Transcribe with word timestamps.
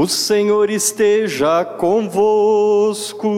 O 0.00 0.06
Senhor 0.06 0.70
esteja 0.70 1.64
convosco. 1.64 3.28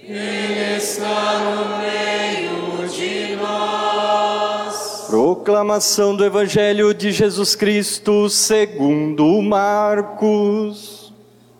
Ele 0.00 0.76
está 0.76 1.40
no 1.40 1.78
meio 1.80 2.86
de 2.88 3.34
nós. 3.34 5.06
Proclamação 5.08 6.14
do 6.14 6.24
Evangelho 6.24 6.94
de 6.94 7.10
Jesus 7.10 7.56
Cristo 7.56 8.30
segundo 8.30 9.42
Marcos. 9.42 11.12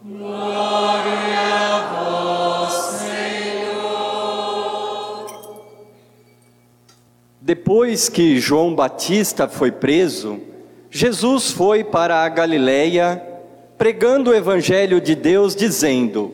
Glória 0.04 1.40
a 1.50 2.68
vós, 2.68 2.72
Senhor. 3.00 4.06
Depois 7.40 8.08
que 8.08 8.38
João 8.38 8.72
Batista 8.72 9.48
foi 9.48 9.72
preso, 9.72 10.38
Jesus 10.88 11.50
foi 11.50 11.82
para 11.82 12.22
a 12.22 12.28
Galiléia 12.28 13.29
pregando 13.80 14.30
o 14.30 14.34
evangelho 14.34 15.00
de 15.00 15.14
Deus 15.14 15.56
dizendo: 15.56 16.30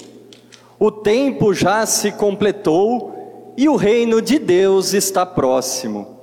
O 0.81 0.91
tempo 0.91 1.55
já 1.55 1.87
se 1.87 2.11
completou 2.11 3.55
e 3.57 3.69
o 3.69 3.77
reino 3.77 4.21
de 4.21 4.37
Deus 4.37 4.93
está 4.93 5.25
próximo. 5.25 6.19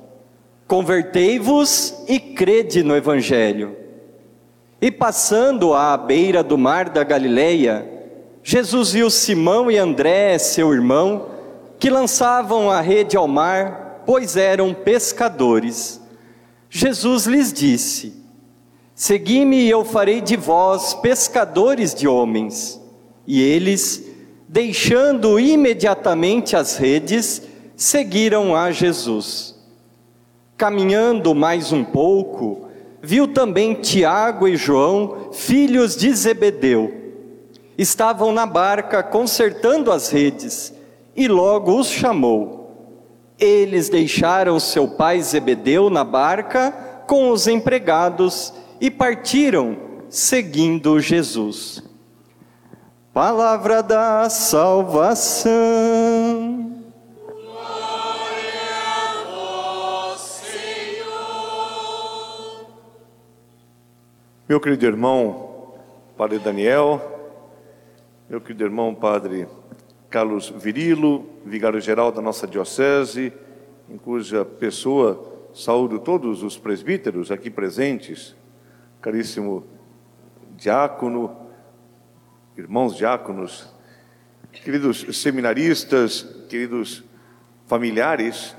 Convertei-vos 0.68 2.04
e 2.10 2.20
crede 2.20 2.84
no 2.84 2.94
evangelho. 2.94 3.74
E 4.82 4.92
passando 4.92 5.74
à 5.74 5.96
beira 5.96 6.44
do 6.44 6.58
mar 6.58 6.90
da 6.90 7.06
Galileia, 7.06 7.90
Jesus 8.44 8.92
viu 8.92 9.10
Simão 9.10 9.72
e 9.72 9.78
André, 9.78 10.38
seu 10.38 10.74
irmão, 10.74 11.28
que 11.80 11.90
lançavam 11.90 12.70
a 12.70 12.82
rede 12.82 13.16
ao 13.16 13.30
mar, 13.30 14.04
pois 14.06 14.36
eram 14.36 14.74
pescadores. 14.74 16.02
Jesus 16.70 17.28
lhes 17.28 17.54
disse: 17.54 18.23
Segui-me 18.96 19.58
e 19.58 19.70
eu 19.70 19.84
farei 19.84 20.22
de 20.22 20.36
vós 20.36 20.94
pescadores 20.94 21.96
de 21.96 22.08
homens. 22.08 22.80
E 23.26 23.42
eles, 23.42 24.04
deixando 24.48 25.40
imediatamente 25.40 26.56
as 26.56 26.78
redes, 26.78 27.42
seguiram 27.76 28.56
a 28.56 28.72
Jesus. 28.72 29.56
Caminhando 30.56 31.34
mais 31.34 31.72
um 31.72 31.84
pouco, 31.84 32.68
viu 33.02 33.28
também 33.28 33.74
Tiago 33.74 34.48
e 34.48 34.56
João, 34.56 35.30
filhos 35.32 35.96
de 35.96 36.14
Zebedeu. 36.14 36.94
Estavam 37.76 38.32
na 38.32 38.46
barca 38.46 39.02
consertando 39.02 39.92
as 39.92 40.10
redes, 40.10 40.72
e 41.16 41.28
logo 41.28 41.78
os 41.78 41.88
chamou. 41.88 42.64
Eles 43.40 43.90
deixaram 43.90 44.60
seu 44.60 44.88
pai 44.88 45.20
Zebedeu 45.22 45.90
na 45.90 46.04
barca 46.04 46.72
com 47.08 47.32
os 47.32 47.48
empregados 47.48 48.54
e 48.84 48.92
partiram 48.92 49.78
seguindo 50.10 51.00
Jesus. 51.00 51.82
Palavra 53.14 53.82
da 53.82 54.30
salvação. 54.30 55.54
Glória 57.26 58.60
a 60.12 60.18
Senhor. 60.18 61.06
Meu 64.50 64.60
querido 64.60 64.86
irmão, 64.86 65.76
Padre 66.18 66.40
Daniel, 66.40 67.02
meu 68.30 68.42
querido 68.42 68.66
irmão, 68.66 68.94
Padre 68.94 69.48
Carlos 70.10 70.50
Virilo, 70.50 71.26
vigário-geral 71.46 72.12
da 72.12 72.22
nossa 72.22 72.46
diocese, 72.46 73.32
em 73.90 73.98
cuja 73.98 74.44
pessoa 74.44 75.48
saúdo 75.54 76.00
todos 76.00 76.44
os 76.44 76.58
presbíteros 76.58 77.32
aqui 77.32 77.50
presentes, 77.50 78.36
caríssimo 79.04 79.68
diácono, 80.56 81.36
irmãos 82.56 82.96
diáconos, 82.96 83.70
queridos 84.50 85.06
seminaristas, 85.22 86.24
queridos 86.48 87.04
familiares 87.68 88.56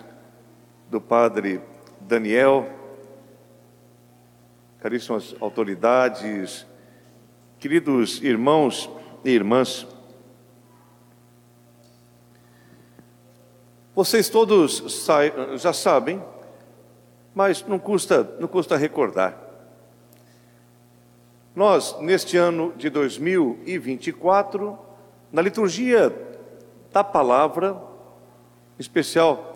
do 0.90 1.00
Padre 1.00 1.62
Daniel, 1.98 2.70
caríssimas 4.80 5.34
autoridades, 5.40 6.66
queridos 7.58 8.22
irmãos 8.22 8.90
e 9.24 9.30
irmãs, 9.30 9.86
vocês 13.94 14.28
todos 14.28 15.06
já 15.56 15.72
sabem, 15.72 16.22
mas 17.34 17.66
não 17.66 17.78
custa, 17.78 18.36
não 18.38 18.46
custa 18.46 18.77
recordar. 18.77 19.43
Nós, 21.54 21.96
neste 22.00 22.36
ano 22.36 22.72
de 22.76 22.90
2024, 22.90 24.76
na 25.30 25.40
liturgia 25.40 26.12
da 26.92 27.04
palavra, 27.04 27.80
em 28.76 28.80
especial 28.80 29.52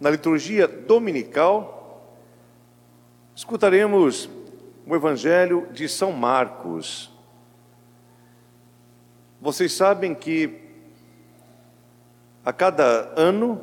na 0.00 0.08
liturgia 0.08 0.66
dominical, 0.66 2.16
escutaremos 3.36 4.30
o 4.86 4.96
Evangelho 4.96 5.68
de 5.72 5.86
São 5.90 6.10
Marcos. 6.10 7.14
Vocês 9.42 9.74
sabem 9.74 10.14
que 10.14 10.58
a 12.42 12.50
cada 12.50 13.12
ano 13.14 13.60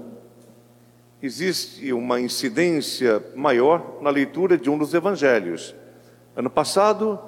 existe 1.24 1.92
uma 1.92 2.22
incidência 2.22 3.24
maior 3.36 4.00
na 4.00 4.12
leitura 4.12 4.60
de 4.60 4.70
um 4.70 4.78
dos 4.78 4.94
evangelhos. 4.94 5.76
Ano 6.36 6.52
passado, 6.52 7.20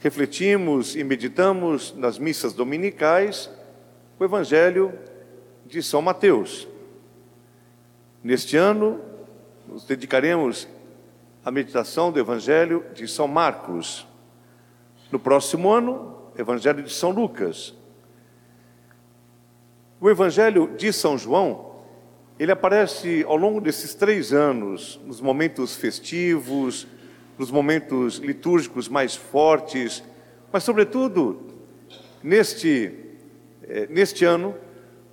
refletimos 0.00 0.94
e 0.94 1.02
meditamos 1.02 1.94
nas 1.96 2.18
missas 2.18 2.52
dominicais 2.52 3.50
o 4.18 4.24
Evangelho 4.24 4.96
de 5.66 5.82
São 5.82 6.00
Mateus. 6.00 6.68
Neste 8.22 8.56
ano, 8.56 9.00
nos 9.66 9.84
dedicaremos 9.84 10.68
à 11.44 11.50
meditação 11.50 12.10
do 12.10 12.18
Evangelho 12.18 12.84
de 12.94 13.06
São 13.08 13.28
Marcos. 13.28 14.06
No 15.10 15.18
próximo 15.18 15.70
ano, 15.70 16.16
Evangelho 16.36 16.82
de 16.82 16.92
São 16.92 17.10
Lucas. 17.10 17.74
O 20.00 20.08
Evangelho 20.08 20.74
de 20.76 20.92
São 20.92 21.18
João, 21.18 21.72
ele 22.38 22.52
aparece 22.52 23.24
ao 23.26 23.36
longo 23.36 23.60
desses 23.60 23.94
três 23.94 24.32
anos, 24.32 25.00
nos 25.04 25.20
momentos 25.20 25.74
festivos, 25.74 26.86
nos 27.38 27.50
momentos 27.50 28.16
litúrgicos 28.16 28.88
mais 28.88 29.14
fortes, 29.14 30.02
mas, 30.52 30.64
sobretudo, 30.64 31.40
neste, 32.22 32.92
eh, 33.62 33.86
neste 33.88 34.24
ano, 34.24 34.54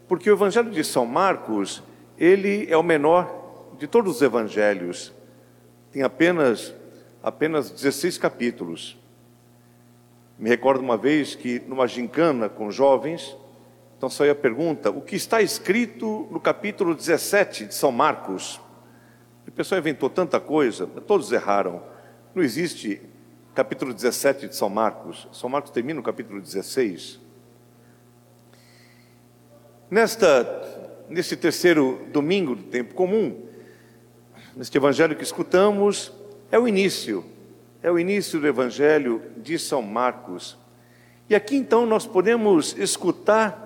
porque 0.08 0.30
o 0.30 0.34
Evangelho 0.34 0.72
de 0.72 0.84
São 0.84 1.06
Marcos, 1.06 1.84
ele 2.18 2.66
é 2.70 2.76
o 2.76 2.84
menor 2.84 3.74
de 3.78 3.88
todos 3.88 4.16
os 4.16 4.22
evangelhos, 4.22 5.14
tem 5.92 6.02
apenas, 6.02 6.74
apenas 7.22 7.70
16 7.70 8.18
capítulos. 8.18 8.98
Me 10.38 10.50
recordo 10.50 10.82
uma 10.82 10.98
vez 10.98 11.36
que, 11.36 11.62
numa 11.68 11.88
gincana 11.88 12.50
com 12.50 12.72
jovens, 12.72 13.38
então 13.98 14.10
saiu 14.10 14.32
a 14.32 14.36
pergunta: 14.36 14.90
o 14.90 15.02
que 15.02 15.16
está 15.16 15.42
escrito 15.42 16.28
no 16.32 16.40
capítulo 16.40 16.94
17 16.94 17.66
de 17.66 17.76
São 17.76 17.92
Marcos? 17.92 18.60
O 19.48 19.52
pessoal 19.52 19.80
inventou 19.80 20.10
tanta 20.10 20.40
coisa, 20.40 20.88
todos 21.08 21.32
erraram. 21.32 21.82
Não 22.36 22.44
existe 22.44 23.02
capítulo 23.54 23.94
17 23.94 24.50
de 24.50 24.56
São 24.58 24.70
Marcos. 24.70 25.26
São 25.32 25.50
Marcos 25.50 25.72
termina 25.72 25.96
no 25.96 26.04
capítulo 26.04 26.42
16. 26.42 27.18
Nesta, 29.90 31.06
nesse 31.08 31.38
terceiro 31.38 32.06
domingo 32.12 32.54
do 32.54 32.64
tempo 32.64 32.94
comum, 32.94 33.48
neste 34.54 34.78
evangelho 34.78 35.16
que 35.16 35.24
escutamos, 35.24 36.12
é 36.52 36.60
o 36.60 36.68
início, 36.68 37.24
é 37.82 37.90
o 37.90 37.98
início 37.98 38.38
do 38.38 38.48
evangelho 38.48 39.22
de 39.38 39.58
São 39.58 39.82
Marcos. 39.82 40.58
E 41.30 41.36
aqui 41.36 41.56
então 41.56 41.86
nós 41.86 42.06
podemos 42.06 42.78
escutar 42.78 43.64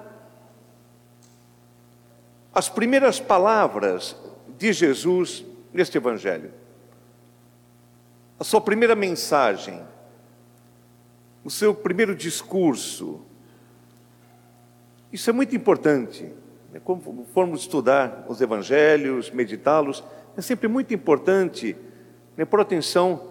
as 2.54 2.70
primeiras 2.70 3.20
palavras 3.20 4.16
de 4.60 4.72
Jesus 4.72 5.44
neste 5.74 5.98
evangelho 5.98 6.59
a 8.40 8.44
sua 8.46 8.62
primeira 8.62 8.96
mensagem, 8.96 9.82
o 11.44 11.50
seu 11.50 11.76
primeiro 11.76 12.16
discurso. 12.16 13.20
Isso 15.12 15.30
é 15.30 15.34
muito 15.34 15.54
importante. 15.54 16.32
Né? 16.72 16.80
Como 16.82 17.26
formos 17.34 17.62
estudar 17.62 18.26
os 18.30 18.40
evangelhos, 18.40 19.30
meditá-los, 19.30 20.04
é 20.38 20.42
sempre 20.42 20.70
muito 20.70 20.94
importante 20.94 21.76
né, 22.38 22.46
por 22.46 22.62
atenção 22.62 23.28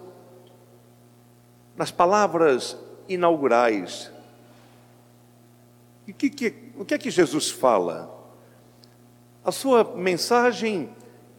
nas 1.75 1.89
palavras 1.89 2.77
inaugurais. 3.07 4.11
Que, 6.17 6.29
que, 6.29 6.53
o 6.77 6.85
que 6.85 6.93
é 6.93 6.97
que 6.99 7.09
Jesus 7.09 7.49
fala? 7.49 8.15
A 9.43 9.51
sua 9.51 9.83
mensagem 9.95 10.89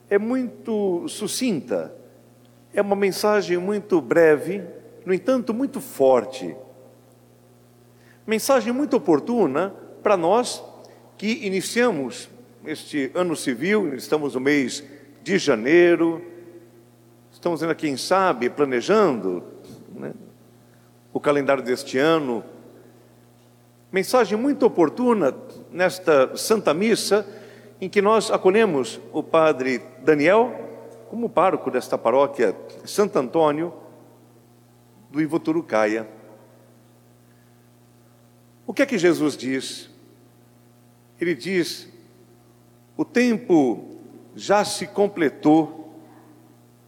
é 0.09 0.19
muito 0.19 1.07
sucinta 1.09 2.00
é 2.73 2.81
uma 2.81 2.97
mensagem 2.97 3.59
muito 3.59 4.01
breve, 4.01 4.63
no 5.05 5.13
entanto, 5.13 5.53
muito 5.53 5.81
forte. 5.81 6.55
Mensagem 8.27 8.73
muito 8.73 8.97
oportuna 8.97 9.75
para 10.03 10.17
nós 10.17 10.63
que 11.19 11.47
iniciamos 11.47 12.29
este 12.65 13.11
ano 13.15 13.35
civil, 13.35 13.95
estamos 13.95 14.35
no 14.35 14.41
mês 14.41 14.85
de 15.23 15.39
janeiro, 15.39 16.23
estamos 17.33 17.63
ainda, 17.63 17.75
quem 17.75 17.97
sabe, 17.97 18.49
planejando 18.49 19.43
né, 19.95 20.13
o 21.13 21.19
calendário 21.19 21.63
deste 21.63 21.99
ano. 21.99 22.45
Mensagem 23.91 24.39
muito 24.39 24.65
oportuna 24.65 25.35
nesta 25.73 26.37
Santa 26.37 26.73
Missa, 26.73 27.27
em 27.81 27.89
que 27.89 28.01
nós 28.01 28.31
acolhemos 28.31 29.01
o 29.13 29.23
Padre 29.23 29.83
Daniel 30.05 30.70
como 31.11 31.29
pároco 31.29 31.73
desta 31.73 31.99
paróquia 31.99 32.57
Santo 32.85 33.19
Antônio 33.19 33.75
do 35.11 35.21
Ivoturucaia. 35.21 36.09
O 38.65 38.73
que 38.73 38.83
é 38.83 38.87
que 38.87 38.97
Jesus 38.97 39.37
diz? 39.37 39.91
Ele 41.21 41.35
diz: 41.35 41.89
o 42.97 43.05
tempo 43.05 43.99
já 44.37 44.65
se 44.65 44.87
completou. 44.87 46.01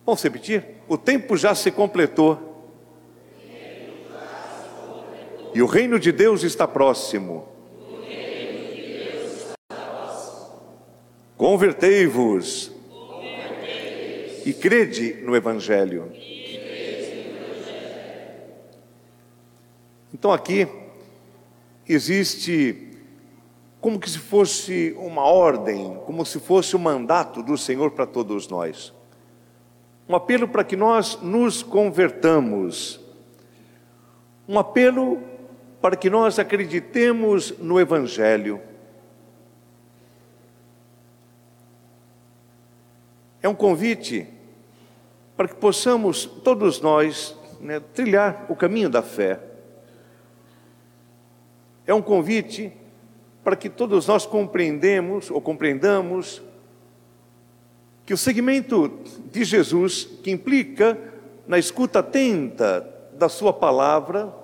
Vamos 0.07 0.23
repetir? 0.23 0.77
O 0.87 0.97
tempo 0.97 1.37
já 1.37 1.53
se 1.53 1.73
completou. 1.73 2.71
E 5.53 5.61
o 5.61 5.67
reino 5.67 5.99
de 5.99 6.13
Deus 6.13 6.45
está 6.45 6.69
próximo. 6.69 7.49
Convertei-vos 11.37 12.72
e 14.45 14.53
crede 14.53 15.15
no 15.23 15.37
Evangelho. 15.37 16.13
Então 20.13 20.33
aqui 20.33 20.69
existe 21.89 22.91
como 23.81 23.99
que 23.99 24.09
se 24.09 24.19
fosse 24.19 24.95
uma 24.97 25.25
ordem, 25.25 25.99
como 26.07 26.25
se 26.25 26.39
fosse 26.39 26.77
um 26.77 26.79
mandato 26.79 27.43
do 27.43 27.59
Senhor 27.59 27.91
para 27.91 28.07
todos 28.07 28.47
nós. 28.49 28.93
Um 30.09 30.15
apelo 30.15 30.47
para 30.47 30.63
que 30.63 30.77
nós 30.77 31.19
nos 31.21 31.63
convertamos. 31.63 33.01
Um 34.49 34.59
apelo 34.59 35.21
para 35.81 35.97
que 35.97 36.09
nós 36.09 36.39
acreditemos 36.39 37.59
no 37.59 37.81
Evangelho. 37.81 38.61
É 43.43 43.49
um 43.49 43.55
convite 43.55 44.29
para 45.37 45.49
que 45.49 45.55
possamos, 45.55 46.25
todos 46.25 46.81
nós, 46.81 47.37
né, 47.61 47.81
trilhar 47.81 48.47
o 48.49 48.57
caminho 48.57 48.91
da 48.91 49.03
fé. 49.03 49.41
É 51.87 51.95
um 51.95 52.03
convite 52.03 52.73
para 53.43 53.57
que 53.57 53.69
todos 53.69 54.07
nós 54.07 54.25
compreendemos 54.25 55.31
ou 55.31 55.41
compreendamos 55.41 56.43
que 58.05 58.15
o 58.15 58.19
segmento 58.19 59.01
de 59.31 59.45
Jesus, 59.45 60.05
que 60.23 60.31
implica 60.31 60.99
na 61.47 61.59
escuta 61.59 62.01
atenta 62.01 62.89
da 63.15 63.29
Sua 63.29 63.53
palavra, 63.53 64.35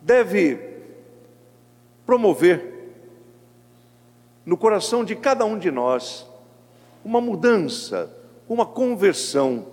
deve 0.00 0.58
promover 2.06 2.78
no 4.44 4.56
coração 4.56 5.04
de 5.04 5.14
cada 5.14 5.44
um 5.44 5.58
de 5.58 5.70
nós 5.70 6.26
uma 7.04 7.20
mudança, 7.20 8.10
uma 8.48 8.64
conversão, 8.64 9.66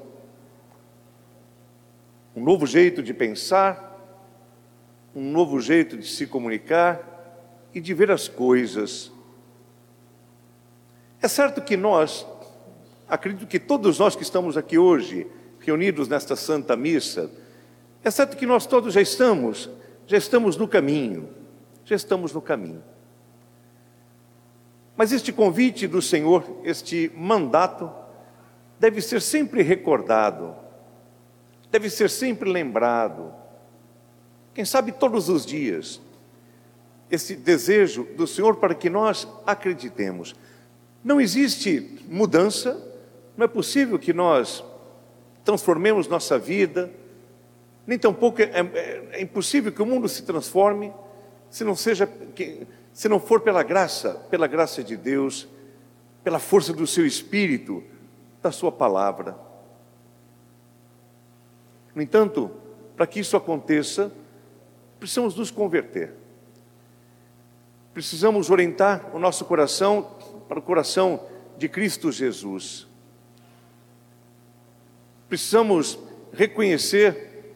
um 2.35 2.43
novo 2.43 2.65
jeito 2.65 3.01
de 3.01 3.13
pensar, 3.13 3.85
um 5.15 5.31
novo 5.31 5.61
jeito 5.61 5.97
de 5.97 6.05
se 6.05 6.27
comunicar 6.27 7.01
e 7.73 7.79
de 7.79 7.93
ver 7.93 8.11
as 8.11 8.27
coisas. 8.27 9.11
É 11.21 11.27
certo 11.27 11.61
que 11.61 11.77
nós, 11.77 12.27
acredito 13.07 13.47
que 13.47 13.59
todos 13.59 13.97
nós 13.97 14.15
que 14.15 14.23
estamos 14.23 14.57
aqui 14.57 14.77
hoje, 14.77 15.25
reunidos 15.59 16.09
nesta 16.09 16.35
Santa 16.35 16.75
Missa, 16.75 17.31
é 18.03 18.11
certo 18.11 18.35
que 18.35 18.45
nós 18.45 18.65
todos 18.65 18.93
já 18.93 19.01
estamos, 19.01 19.69
já 20.05 20.17
estamos 20.17 20.57
no 20.57 20.67
caminho, 20.67 21.29
já 21.85 21.95
estamos 21.95 22.33
no 22.33 22.41
caminho. 22.41 22.83
Mas 24.97 25.11
este 25.11 25.31
convite 25.31 25.87
do 25.87 26.01
Senhor, 26.01 26.43
este 26.63 27.11
mandato, 27.15 27.89
deve 28.79 29.01
ser 29.01 29.21
sempre 29.21 29.61
recordado, 29.61 30.55
deve 31.71 31.89
ser 31.89 32.09
sempre 32.09 32.49
lembrado. 32.49 33.33
Quem 34.53 34.65
sabe 34.65 34.91
todos 34.91 35.29
os 35.29 35.45
dias, 35.45 36.01
esse 37.09 37.35
desejo 37.35 38.03
do 38.15 38.25
Senhor 38.25 38.55
para 38.55 38.73
que 38.73 38.89
nós 38.89 39.27
acreditemos. 39.45 40.35
Não 41.03 41.21
existe 41.21 41.99
mudança, 42.07 42.81
não 43.37 43.45
é 43.45 43.47
possível 43.47 43.99
que 43.99 44.13
nós 44.13 44.63
transformemos 45.43 46.07
nossa 46.07 46.39
vida, 46.39 46.91
nem 47.85 47.99
tampouco 47.99 48.41
é, 48.41 48.45
é, 48.45 49.09
é 49.11 49.21
impossível 49.21 49.71
que 49.71 49.81
o 49.81 49.85
mundo 49.85 50.09
se 50.09 50.23
transforme 50.23 50.91
se 51.49 51.63
não 51.63 51.75
seja 51.75 52.05
que, 52.07 52.67
se 52.91 53.07
não 53.07 53.19
for 53.19 53.39
pela 53.39 53.63
graça, 53.63 54.15
pela 54.29 54.47
graça 54.47 54.83
de 54.83 54.97
Deus, 54.97 55.47
pela 56.23 56.39
força 56.39 56.73
do 56.73 56.85
seu 56.85 57.05
espírito, 57.05 57.83
da 58.45 58.51
sua 58.51 58.71
palavra. 58.71 59.35
No 61.95 62.01
entanto, 62.01 62.51
para 62.95 63.07
que 63.07 63.19
isso 63.19 63.35
aconteça, 63.35 64.11
precisamos 64.99 65.35
nos 65.35 65.49
converter. 65.49 66.13
Precisamos 67.91 68.51
orientar 68.51 69.09
o 69.15 69.17
nosso 69.17 69.45
coração 69.45 70.11
para 70.47 70.59
o 70.59 70.61
coração 70.61 71.25
de 71.57 71.67
Cristo 71.67 72.11
Jesus. 72.11 72.85
Precisamos 75.27 75.97
reconhecer 76.31 77.55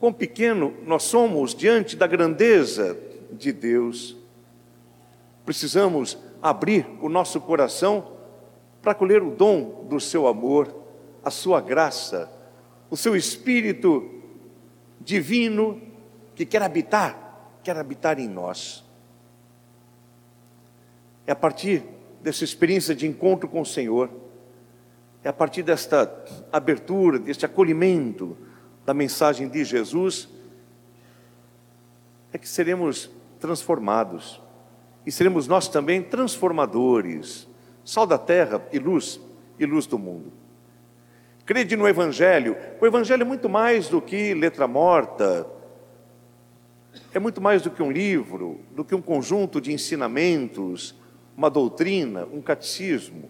quão 0.00 0.14
pequeno 0.14 0.74
nós 0.86 1.02
somos 1.02 1.54
diante 1.54 1.94
da 1.94 2.06
grandeza 2.06 2.98
de 3.30 3.52
Deus 3.52 4.16
Precisamos 5.44 6.16
abrir 6.42 6.86
o 7.02 7.08
nosso 7.08 7.40
coração 7.40 8.12
para 8.84 8.92
acolher 8.92 9.22
o 9.22 9.30
dom 9.30 9.86
do 9.88 9.98
seu 9.98 10.26
amor, 10.26 10.72
a 11.24 11.30
sua 11.30 11.58
graça, 11.58 12.30
o 12.90 12.96
seu 12.98 13.16
espírito 13.16 14.22
divino 15.00 15.80
que 16.34 16.44
quer 16.44 16.60
habitar, 16.60 17.56
quer 17.62 17.78
habitar 17.78 18.20
em 18.20 18.28
nós. 18.28 18.84
É 21.26 21.32
a 21.32 21.34
partir 21.34 21.82
dessa 22.22 22.44
experiência 22.44 22.94
de 22.94 23.06
encontro 23.06 23.48
com 23.48 23.62
o 23.62 23.66
Senhor, 23.66 24.10
é 25.22 25.30
a 25.30 25.32
partir 25.32 25.62
desta 25.62 26.22
abertura, 26.52 27.18
deste 27.18 27.46
acolhimento 27.46 28.36
da 28.84 28.92
mensagem 28.92 29.48
de 29.48 29.64
Jesus, 29.64 30.28
é 32.30 32.36
que 32.36 32.46
seremos 32.46 33.10
transformados 33.40 34.42
e 35.06 35.10
seremos 35.10 35.48
nós 35.48 35.68
também 35.68 36.02
transformadores, 36.02 37.48
sal 37.84 38.06
da 38.06 38.18
terra 38.18 38.62
e 38.72 38.78
luz, 38.78 39.20
e 39.58 39.66
luz 39.66 39.86
do 39.86 39.98
mundo. 39.98 40.32
Crede 41.44 41.76
no 41.76 41.86
Evangelho. 41.86 42.56
O 42.80 42.86
Evangelho 42.86 43.22
é 43.22 43.26
muito 43.26 43.48
mais 43.48 43.88
do 43.88 44.00
que 44.00 44.32
letra 44.32 44.66
morta, 44.66 45.46
é 47.12 47.18
muito 47.18 47.40
mais 47.40 47.62
do 47.62 47.70
que 47.70 47.82
um 47.82 47.90
livro, 47.90 48.60
do 48.74 48.84
que 48.84 48.94
um 48.94 49.02
conjunto 49.02 49.60
de 49.60 49.72
ensinamentos, 49.72 50.94
uma 51.36 51.50
doutrina, 51.50 52.26
um 52.32 52.40
catecismo. 52.40 53.28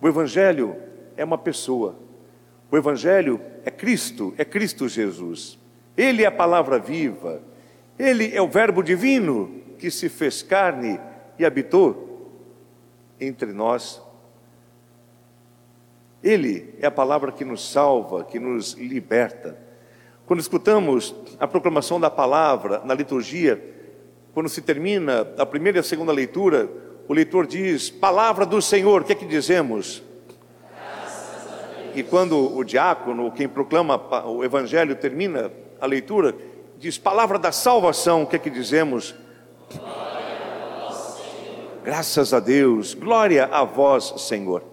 O 0.00 0.06
Evangelho 0.06 0.76
é 1.16 1.24
uma 1.24 1.38
pessoa. 1.38 1.96
O 2.70 2.76
Evangelho 2.76 3.40
é 3.64 3.70
Cristo, 3.70 4.34
é 4.36 4.44
Cristo 4.44 4.88
Jesus. 4.88 5.58
Ele 5.96 6.22
é 6.22 6.26
a 6.26 6.32
palavra 6.32 6.78
viva, 6.78 7.40
ele 7.98 8.34
é 8.34 8.40
o 8.42 8.48
Verbo 8.48 8.82
divino 8.82 9.62
que 9.78 9.90
se 9.90 10.08
fez 10.08 10.42
carne 10.42 11.00
e 11.38 11.44
habitou 11.44 12.13
entre 13.20 13.52
nós. 13.52 14.02
Ele 16.22 16.74
é 16.80 16.86
a 16.86 16.90
palavra 16.90 17.30
que 17.30 17.44
nos 17.44 17.70
salva, 17.70 18.24
que 18.24 18.38
nos 18.38 18.72
liberta. 18.74 19.58
Quando 20.26 20.40
escutamos 20.40 21.14
a 21.38 21.46
proclamação 21.46 22.00
da 22.00 22.10
palavra 22.10 22.80
na 22.84 22.94
liturgia, 22.94 23.62
quando 24.32 24.48
se 24.48 24.62
termina 24.62 25.28
a 25.38 25.44
primeira 25.44 25.78
e 25.78 25.80
a 25.80 25.82
segunda 25.82 26.12
leitura, 26.12 26.68
o 27.06 27.12
leitor 27.12 27.46
diz: 27.46 27.90
Palavra 27.90 28.46
do 28.46 28.60
Senhor, 28.62 29.02
o 29.02 29.04
que 29.04 29.12
é 29.12 29.14
que 29.16 29.26
dizemos? 29.26 30.02
E 31.94 32.02
quando 32.02 32.56
o 32.56 32.64
diácono, 32.64 33.30
quem 33.30 33.46
proclama 33.46 33.96
o 34.26 34.42
evangelho, 34.42 34.96
termina 34.96 35.52
a 35.80 35.86
leitura, 35.86 36.34
diz: 36.78 36.98
Palavra 36.98 37.38
da 37.38 37.52
salvação, 37.52 38.22
o 38.22 38.26
que 38.26 38.36
é 38.36 38.38
que 38.38 38.50
dizemos? 38.50 39.14
Graças 41.84 42.32
a 42.32 42.40
Deus, 42.40 42.94
glória 42.94 43.44
a 43.44 43.62
vós, 43.62 44.14
Senhor. 44.16 44.64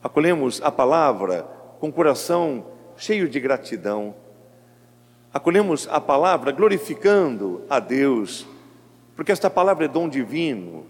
Acolhemos 0.00 0.62
a 0.62 0.70
palavra 0.70 1.42
com 1.80 1.90
coração 1.90 2.66
cheio 2.96 3.28
de 3.28 3.40
gratidão. 3.40 4.14
acolhemos 5.34 5.88
a 5.90 6.00
palavra 6.00 6.52
glorificando 6.52 7.64
a 7.68 7.80
Deus, 7.80 8.46
porque 9.16 9.32
esta 9.32 9.50
palavra 9.50 9.86
é 9.86 9.88
dom 9.88 10.08
divino, 10.08 10.86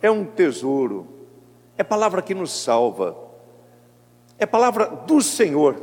é 0.00 0.10
um 0.10 0.24
tesouro, 0.24 1.06
é 1.76 1.84
palavra 1.84 2.22
que 2.22 2.34
nos 2.34 2.50
salva, 2.50 3.14
é 4.38 4.46
palavra 4.46 4.86
do 4.86 5.20
Senhor. 5.20 5.82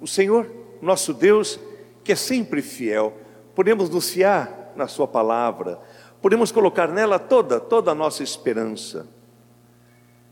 O 0.00 0.08
Senhor, 0.08 0.50
nosso 0.82 1.14
Deus, 1.14 1.60
que 2.02 2.10
é 2.10 2.16
sempre 2.16 2.60
fiel, 2.60 3.16
podemos 3.54 3.88
nos 3.88 4.10
fiar 4.10 4.72
na 4.74 4.88
Sua 4.88 5.06
palavra, 5.06 5.78
podemos 6.24 6.50
colocar 6.50 6.88
nela 6.88 7.18
toda, 7.18 7.60
toda 7.60 7.90
a 7.90 7.94
nossa 7.94 8.22
esperança. 8.22 9.06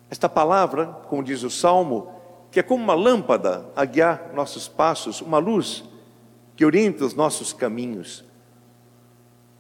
Esta 0.09 0.27
palavra, 0.27 0.87
como 1.11 1.23
diz 1.23 1.43
o 1.43 1.51
Salmo, 1.51 2.11
que 2.51 2.61
é 2.61 2.63
como 2.63 2.83
uma 2.83 2.95
lâmpada 2.95 3.67
a 3.77 3.85
guiar 3.85 4.31
nossos 4.33 4.67
passos, 4.67 5.21
uma 5.21 5.37
luz 5.37 5.85
que 6.57 6.65
orienta 6.65 7.05
os 7.05 7.13
nossos 7.13 7.53
caminhos. 7.53 8.25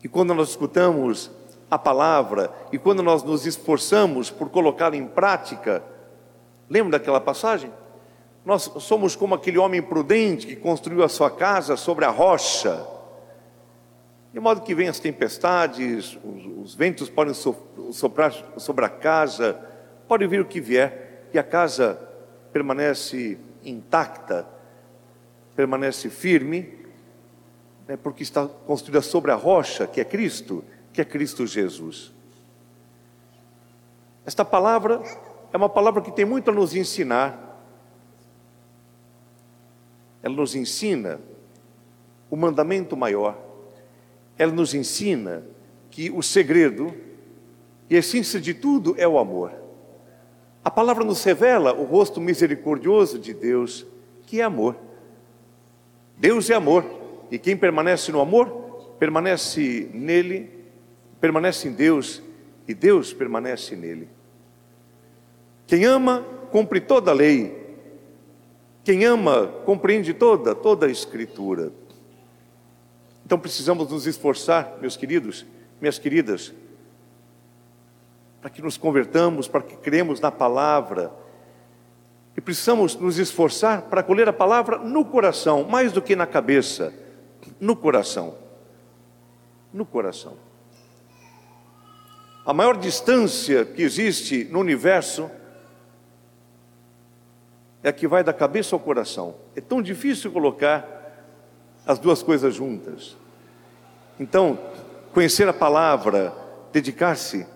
E 0.02 0.08
quando 0.08 0.32
nós 0.32 0.48
escutamos 0.48 1.30
a 1.70 1.78
palavra 1.78 2.50
e 2.72 2.78
quando 2.78 3.02
nós 3.02 3.22
nos 3.22 3.44
esforçamos 3.44 4.30
por 4.30 4.48
colocá-la 4.48 4.96
em 4.96 5.06
prática, 5.06 5.84
lembra 6.66 6.92
daquela 6.92 7.20
passagem? 7.20 7.70
Nós 8.42 8.72
somos 8.78 9.14
como 9.14 9.34
aquele 9.34 9.58
homem 9.58 9.82
prudente 9.82 10.46
que 10.46 10.56
construiu 10.56 11.04
a 11.04 11.10
sua 11.10 11.30
casa 11.30 11.76
sobre 11.76 12.06
a 12.06 12.10
rocha. 12.10 13.01
De 14.32 14.40
modo 14.40 14.62
que 14.62 14.74
vem 14.74 14.88
as 14.88 14.98
tempestades, 14.98 16.18
os, 16.24 16.46
os 16.62 16.74
ventos 16.74 17.10
podem 17.10 17.34
soprar 17.34 18.32
sobre 18.56 18.84
a 18.84 18.88
casa, 18.88 19.60
pode 20.08 20.26
vir 20.26 20.40
o 20.40 20.46
que 20.46 20.60
vier, 20.60 21.28
e 21.32 21.38
a 21.38 21.42
casa 21.42 21.98
permanece 22.52 23.38
intacta, 23.64 24.46
permanece 25.54 26.08
firme, 26.08 26.82
né, 27.86 27.96
porque 27.96 28.22
está 28.22 28.46
construída 28.46 29.02
sobre 29.02 29.30
a 29.30 29.34
rocha, 29.34 29.86
que 29.86 30.00
é 30.00 30.04
Cristo, 30.04 30.64
que 30.92 31.00
é 31.00 31.04
Cristo 31.04 31.46
Jesus. 31.46 32.12
Esta 34.24 34.44
palavra 34.44 35.02
é 35.52 35.56
uma 35.56 35.68
palavra 35.68 36.00
que 36.00 36.12
tem 36.12 36.24
muito 36.24 36.50
a 36.50 36.54
nos 36.54 36.74
ensinar. 36.74 37.50
Ela 40.22 40.34
nos 40.34 40.54
ensina 40.54 41.20
o 42.30 42.36
mandamento 42.36 42.96
maior. 42.96 43.36
Ela 44.38 44.52
nos 44.52 44.74
ensina 44.74 45.44
que 45.90 46.10
o 46.10 46.22
segredo 46.22 46.94
e 47.88 47.96
a 47.96 47.98
essência 47.98 48.40
de 48.40 48.54
tudo 48.54 48.94
é 48.96 49.06
o 49.06 49.18
amor. 49.18 49.52
A 50.64 50.70
palavra 50.70 51.04
nos 51.04 51.22
revela 51.24 51.74
o 51.74 51.84
rosto 51.84 52.20
misericordioso 52.20 53.18
de 53.18 53.34
Deus, 53.34 53.86
que 54.26 54.40
é 54.40 54.44
amor. 54.44 54.76
Deus 56.16 56.48
é 56.50 56.54
amor, 56.54 56.84
e 57.30 57.38
quem 57.38 57.56
permanece 57.56 58.12
no 58.12 58.20
amor, 58.20 58.94
permanece 58.98 59.90
nele, 59.92 60.50
permanece 61.20 61.68
em 61.68 61.72
Deus, 61.72 62.22
e 62.66 62.74
Deus 62.74 63.12
permanece 63.12 63.74
nele. 63.74 64.08
Quem 65.66 65.84
ama, 65.84 66.24
cumpre 66.50 66.80
toda 66.80 67.10
a 67.10 67.14
lei. 67.14 67.76
Quem 68.84 69.04
ama, 69.04 69.48
compreende 69.64 70.14
toda, 70.14 70.54
toda 70.54 70.86
a 70.86 70.90
Escritura. 70.90 71.72
Então 73.24 73.38
precisamos 73.38 73.90
nos 73.90 74.06
esforçar, 74.06 74.76
meus 74.80 74.96
queridos, 74.96 75.46
minhas 75.80 75.98
queridas, 75.98 76.52
para 78.40 78.50
que 78.50 78.60
nos 78.60 78.76
convertamos, 78.76 79.46
para 79.46 79.62
que 79.62 79.76
cremos 79.76 80.20
na 80.20 80.30
palavra. 80.30 81.12
E 82.36 82.40
precisamos 82.40 82.96
nos 82.96 83.18
esforçar 83.18 83.82
para 83.82 84.02
colher 84.02 84.28
a 84.28 84.32
palavra 84.32 84.78
no 84.78 85.04
coração, 85.04 85.64
mais 85.64 85.92
do 85.92 86.02
que 86.02 86.16
na 86.16 86.26
cabeça, 86.26 86.92
no 87.60 87.76
coração. 87.76 88.36
No 89.72 89.86
coração. 89.86 90.36
A 92.44 92.52
maior 92.52 92.76
distância 92.76 93.64
que 93.64 93.82
existe 93.82 94.44
no 94.50 94.58
universo 94.58 95.30
é 97.82 97.88
a 97.88 97.92
que 97.92 98.08
vai 98.08 98.24
da 98.24 98.32
cabeça 98.32 98.74
ao 98.74 98.80
coração. 98.80 99.36
É 99.54 99.60
tão 99.60 99.80
difícil 99.80 100.32
colocar 100.32 101.01
as 101.86 101.98
duas 101.98 102.22
coisas 102.22 102.54
juntas. 102.54 103.16
Então, 104.18 104.58
conhecer 105.12 105.48
a 105.48 105.52
palavra, 105.52 106.32
dedicar-se 106.72 107.46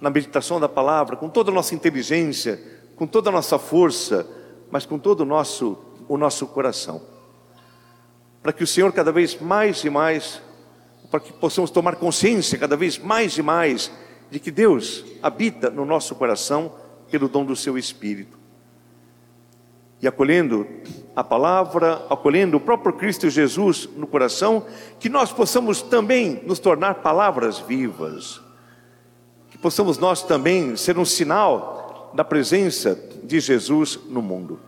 na 0.00 0.10
meditação 0.10 0.58
da 0.58 0.68
palavra, 0.68 1.16
com 1.16 1.28
toda 1.28 1.50
a 1.50 1.54
nossa 1.54 1.74
inteligência, 1.74 2.60
com 2.96 3.06
toda 3.06 3.30
a 3.30 3.32
nossa 3.32 3.58
força, 3.58 4.26
mas 4.70 4.86
com 4.86 4.98
todo 4.98 5.20
o 5.20 5.24
nosso, 5.24 5.78
o 6.08 6.16
nosso 6.16 6.46
coração. 6.46 7.02
Para 8.42 8.52
que 8.52 8.64
o 8.64 8.66
Senhor 8.66 8.92
cada 8.92 9.12
vez 9.12 9.40
mais 9.40 9.84
e 9.84 9.90
mais, 9.90 10.40
para 11.10 11.20
que 11.20 11.32
possamos 11.32 11.70
tomar 11.70 11.96
consciência 11.96 12.58
cada 12.58 12.76
vez 12.76 12.98
mais 12.98 13.36
e 13.36 13.42
mais 13.42 13.92
de 14.30 14.40
que 14.40 14.50
Deus 14.50 15.04
habita 15.22 15.70
no 15.70 15.84
nosso 15.84 16.14
coração 16.14 16.72
pelo 17.10 17.28
dom 17.28 17.44
do 17.44 17.54
seu 17.54 17.76
Espírito. 17.76 18.41
E 20.02 20.08
acolhendo 20.08 20.66
a 21.16 21.24
palavra, 21.24 22.04
acolhendo 22.10 22.56
o 22.56 22.60
próprio 22.60 22.92
Cristo 22.92 23.30
Jesus 23.30 23.88
no 23.96 24.06
coração, 24.06 24.66
que 24.98 25.08
nós 25.08 25.32
possamos 25.32 25.80
também 25.80 26.42
nos 26.44 26.58
tornar 26.58 26.96
palavras 26.96 27.58
vivas 27.60 28.42
possamos 29.62 29.96
nós 29.96 30.24
também 30.24 30.74
ser 30.74 30.98
um 30.98 31.04
sinal 31.04 32.10
da 32.14 32.24
presença 32.24 32.98
de 33.22 33.38
Jesus 33.38 33.96
no 34.08 34.20
mundo. 34.20 34.58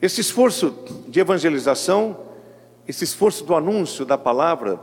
Esse 0.00 0.22
esforço 0.22 0.74
de 1.06 1.20
evangelização, 1.20 2.18
esse 2.88 3.04
esforço 3.04 3.44
do 3.44 3.54
anúncio 3.54 4.06
da 4.06 4.16
palavra, 4.16 4.80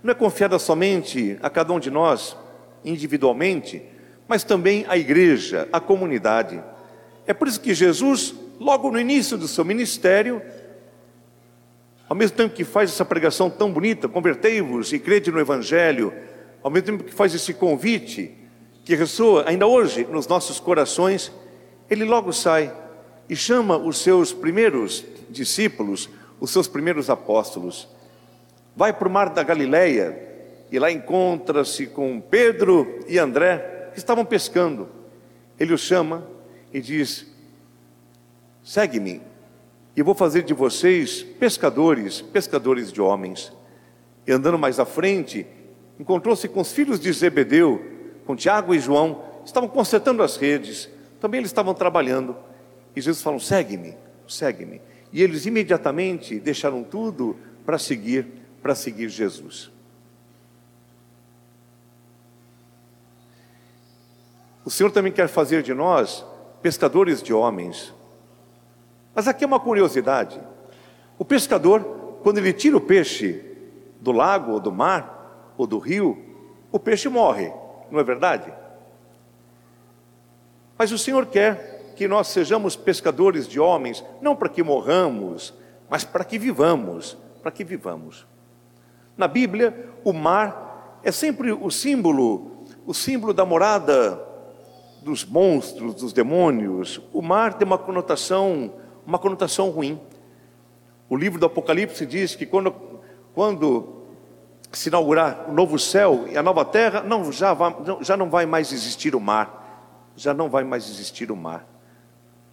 não 0.00 0.12
é 0.12 0.14
confiado 0.14 0.56
somente 0.60 1.36
a 1.42 1.50
cada 1.50 1.72
um 1.72 1.80
de 1.80 1.90
nós 1.90 2.36
individualmente, 2.84 3.82
mas 4.28 4.44
também 4.44 4.86
à 4.88 4.96
igreja, 4.96 5.68
à 5.72 5.80
comunidade. 5.80 6.62
É 7.26 7.32
por 7.32 7.48
isso 7.48 7.60
que 7.60 7.74
Jesus, 7.74 8.34
logo 8.60 8.90
no 8.90 9.00
início 9.00 9.38
do 9.38 9.48
seu 9.48 9.64
ministério, 9.64 10.42
ao 12.08 12.14
mesmo 12.14 12.36
tempo 12.36 12.54
que 12.54 12.64
faz 12.64 12.90
essa 12.90 13.04
pregação 13.04 13.48
tão 13.48 13.72
bonita, 13.72 14.08
convertei-vos 14.08 14.92
e 14.92 14.98
crede 14.98 15.32
no 15.32 15.40
Evangelho, 15.40 16.12
ao 16.62 16.70
mesmo 16.70 16.86
tempo 16.86 17.04
que 17.04 17.14
faz 17.14 17.34
esse 17.34 17.54
convite, 17.54 18.34
que 18.84 18.94
ressoa 18.94 19.44
ainda 19.48 19.66
hoje 19.66 20.06
nos 20.10 20.26
nossos 20.26 20.60
corações, 20.60 21.32
ele 21.88 22.04
logo 22.04 22.32
sai 22.32 22.74
e 23.28 23.34
chama 23.34 23.76
os 23.78 23.98
seus 23.98 24.32
primeiros 24.32 25.04
discípulos, 25.30 26.10
os 26.38 26.50
seus 26.50 26.68
primeiros 26.68 27.08
apóstolos. 27.08 27.88
Vai 28.76 28.92
para 28.92 29.08
o 29.08 29.10
mar 29.10 29.30
da 29.30 29.42
Galileia 29.42 30.18
e 30.70 30.78
lá 30.78 30.90
encontra-se 30.90 31.86
com 31.86 32.20
Pedro 32.20 33.00
e 33.08 33.18
André, 33.18 33.90
que 33.92 33.98
estavam 33.98 34.24
pescando. 34.24 34.88
Ele 35.58 35.72
os 35.72 35.80
chama 35.80 36.33
e 36.74 36.80
diz: 36.80 37.24
Segue-me, 38.64 39.22
e 39.96 40.02
vou 40.02 40.14
fazer 40.14 40.42
de 40.42 40.52
vocês 40.52 41.22
pescadores, 41.22 42.20
pescadores 42.20 42.92
de 42.92 43.00
homens. 43.00 43.52
E 44.26 44.32
andando 44.32 44.58
mais 44.58 44.80
à 44.80 44.84
frente, 44.84 45.46
encontrou-se 46.00 46.48
com 46.48 46.60
os 46.60 46.72
filhos 46.72 46.98
de 46.98 47.12
Zebedeu, 47.12 47.80
com 48.26 48.34
Tiago 48.34 48.74
e 48.74 48.80
João, 48.80 49.22
estavam 49.44 49.68
consertando 49.68 50.22
as 50.22 50.36
redes, 50.36 50.88
também 51.20 51.38
eles 51.38 51.50
estavam 51.50 51.72
trabalhando. 51.72 52.36
E 52.96 53.00
Jesus 53.00 53.22
falou: 53.22 53.38
segue-me, 53.38 53.96
segue-me. 54.26 54.80
E 55.12 55.22
eles 55.22 55.46
imediatamente 55.46 56.40
deixaram 56.40 56.82
tudo 56.82 57.36
para 57.64 57.78
seguir, 57.78 58.26
para 58.60 58.74
seguir 58.74 59.08
Jesus. 59.08 59.70
O 64.64 64.70
Senhor 64.70 64.90
também 64.90 65.12
quer 65.12 65.28
fazer 65.28 65.62
de 65.62 65.72
nós 65.72 66.24
pescadores 66.64 67.22
de 67.22 67.30
homens. 67.30 67.92
Mas 69.14 69.28
aqui 69.28 69.44
é 69.44 69.46
uma 69.46 69.60
curiosidade. 69.60 70.40
O 71.18 71.22
pescador, 71.22 71.82
quando 72.22 72.38
ele 72.38 72.54
tira 72.54 72.74
o 72.74 72.80
peixe 72.80 73.38
do 74.00 74.10
lago 74.10 74.52
ou 74.52 74.60
do 74.60 74.72
mar, 74.72 75.52
ou 75.58 75.66
do 75.66 75.78
rio, 75.78 76.16
o 76.72 76.78
peixe 76.78 77.06
morre, 77.06 77.52
não 77.90 78.00
é 78.00 78.02
verdade? 78.02 78.50
Mas 80.78 80.90
o 80.90 80.96
Senhor 80.96 81.26
quer 81.26 81.92
que 81.96 82.08
nós 82.08 82.28
sejamos 82.28 82.74
pescadores 82.74 83.46
de 83.46 83.60
homens, 83.60 84.02
não 84.22 84.34
para 84.34 84.48
que 84.48 84.62
morramos, 84.62 85.52
mas 85.90 86.02
para 86.02 86.24
que 86.24 86.38
vivamos, 86.38 87.14
para 87.42 87.50
que 87.50 87.62
vivamos. 87.62 88.26
Na 89.18 89.28
Bíblia, 89.28 89.90
o 90.02 90.14
mar 90.14 90.98
é 91.02 91.12
sempre 91.12 91.52
o 91.52 91.70
símbolo, 91.70 92.64
o 92.86 92.94
símbolo 92.94 93.34
da 93.34 93.44
morada 93.44 94.32
dos 95.04 95.24
monstros, 95.24 95.94
dos 95.94 96.12
demônios. 96.12 97.00
O 97.12 97.20
mar 97.20 97.54
tem 97.54 97.66
uma 97.66 97.78
conotação, 97.78 98.72
uma 99.06 99.18
conotação 99.18 99.68
ruim. 99.68 100.00
O 101.08 101.16
livro 101.16 101.38
do 101.38 101.46
Apocalipse 101.46 102.06
diz 102.06 102.34
que 102.34 102.46
quando, 102.46 102.74
quando 103.34 104.02
se 104.72 104.88
inaugurar 104.88 105.44
o 105.48 105.52
novo 105.52 105.78
céu 105.78 106.24
e 106.28 106.36
a 106.36 106.42
nova 106.42 106.64
terra, 106.64 107.02
não, 107.02 107.30
já, 107.30 107.52
vai, 107.52 107.76
já 108.00 108.16
não 108.16 108.30
vai 108.30 108.46
mais 108.46 108.72
existir 108.72 109.14
o 109.14 109.20
mar. 109.20 109.62
Já 110.16 110.32
não 110.32 110.48
vai 110.48 110.64
mais 110.64 110.88
existir 110.88 111.30
o 111.30 111.36
mar. 111.36 111.66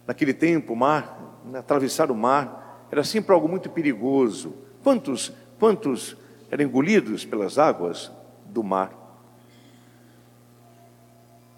Naquele 0.06 0.34
tempo, 0.34 0.74
o 0.74 0.76
mar, 0.76 1.40
né, 1.44 1.60
atravessar 1.60 2.10
o 2.10 2.14
mar, 2.14 2.86
era 2.90 3.02
sempre 3.02 3.32
algo 3.32 3.48
muito 3.48 3.70
perigoso. 3.70 4.54
Quantos, 4.82 5.32
quantos 5.58 6.16
eram 6.50 6.64
engolidos 6.64 7.24
pelas 7.24 7.56
águas 7.56 8.12
do 8.44 8.62
mar? 8.62 8.92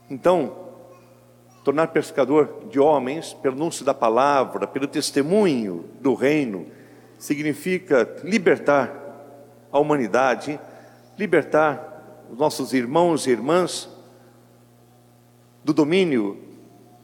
Então, 0.08 0.63
tornar 1.64 1.88
pescador 1.88 2.66
de 2.70 2.78
homens, 2.78 3.32
pelo 3.32 3.56
anúncio 3.56 3.86
da 3.86 3.94
palavra, 3.94 4.66
pelo 4.66 4.86
testemunho 4.86 5.88
do 5.98 6.12
reino, 6.12 6.66
significa 7.18 8.16
libertar 8.22 8.92
a 9.72 9.78
humanidade, 9.78 10.60
libertar 11.18 12.26
os 12.30 12.36
nossos 12.36 12.74
irmãos 12.74 13.26
e 13.26 13.30
irmãs 13.30 13.88
do 15.64 15.72
domínio 15.72 16.38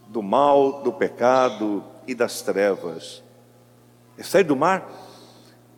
do 0.07 0.23
mal, 0.23 0.83
do 0.83 0.93
pecado 0.93 1.83
e 2.07 2.15
das 2.15 2.43
trevas. 2.43 3.23
É 4.19 4.23
sair 4.23 4.45
do 4.45 4.55
mar 4.55 4.87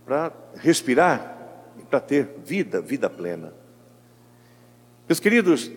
para 0.05 0.33
respirar 0.57 1.37
e 1.79 1.83
para 1.83 2.01
ter 2.01 2.37
vida, 2.45 2.81
vida 2.81 3.09
plena. 3.09 3.55
Meus 5.09 5.21
queridos, 5.21 5.71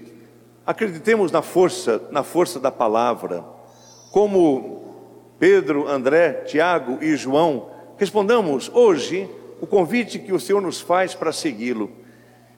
acreditemos 0.66 1.32
na 1.32 1.42
força, 1.42 2.02
na 2.12 2.24
força 2.24 2.60
da 2.60 2.72
palavra. 2.72 3.44
Como 4.12 4.84
Pedro, 5.38 5.88
André, 5.88 6.44
Tiago 6.46 7.04
e 7.04 7.16
João, 7.16 7.70
respondamos 7.98 8.72
hoje 8.74 9.30
o 9.62 9.68
convite 9.68 10.20
que 10.20 10.34
o 10.34 10.40
Senhor 10.40 10.62
nos 10.62 10.82
faz 10.82 11.14
para 11.14 11.32
segui-lo. 11.32 11.92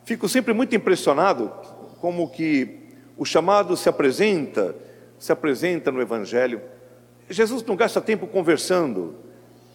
Fico 0.05 0.29
sempre 0.29 0.53
muito 0.53 0.75
impressionado 0.75 1.51
como 1.99 2.29
que 2.29 2.79
o 3.17 3.25
chamado 3.25 3.75
se 3.75 3.89
apresenta, 3.89 4.75
se 5.19 5.31
apresenta 5.31 5.91
no 5.91 6.01
Evangelho. 6.01 6.61
Jesus 7.29 7.63
não 7.63 7.75
gasta 7.75 7.99
tempo 7.99 8.25
conversando, 8.27 9.15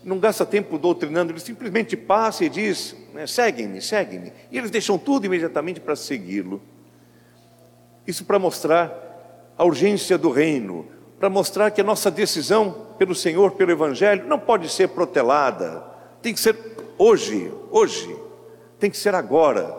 não 0.03 0.19
gasta 0.19 0.47
tempo 0.47 0.79
doutrinando, 0.79 1.33
ele 1.33 1.41
simplesmente 1.41 1.97
passa 1.97 2.45
e 2.45 2.49
diz: 2.49 2.97
né, 3.13 3.27
segue-me, 3.27 3.83
segue-me. 3.83 4.33
E 4.51 4.57
eles 4.57 4.71
deixam 4.71 4.97
tudo 4.97 5.27
imediatamente 5.27 5.81
para 5.81 5.95
segui-lo. 5.95 6.63
Isso 8.07 8.25
para 8.25 8.39
mostrar 8.39 9.53
a 9.57 9.65
urgência 9.65 10.19
do 10.19 10.31
reino, 10.31 10.87
para 11.19 11.31
mostrar 11.31 11.71
que 11.71 11.81
a 11.81 11.85
nossa 11.85 12.11
decisão 12.11 12.89
pelo 12.99 13.15
Senhor, 13.15 13.53
pelo 13.53 13.71
Evangelho, 13.71 14.27
não 14.27 14.39
pode 14.39 14.69
ser 14.69 14.89
protelada, 14.89 15.85
tem 16.21 16.35
que 16.35 16.41
ser 16.41 16.57
hoje, 16.99 17.53
hoje, 17.71 18.17
tem 18.79 18.91
que 18.91 18.97
ser 18.97 19.15
agora. 19.15 19.73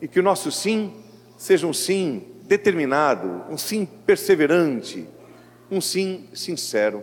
E 0.00 0.08
que 0.08 0.20
o 0.20 0.22
nosso 0.22 0.50
sim 0.50 0.92
seja 1.38 1.66
um 1.66 1.72
sim 1.72 2.26
determinado, 2.42 3.44
um 3.48 3.56
sim 3.56 3.86
perseverante, 3.86 5.08
um 5.70 5.80
sim 5.80 6.28
sincero. 6.34 7.02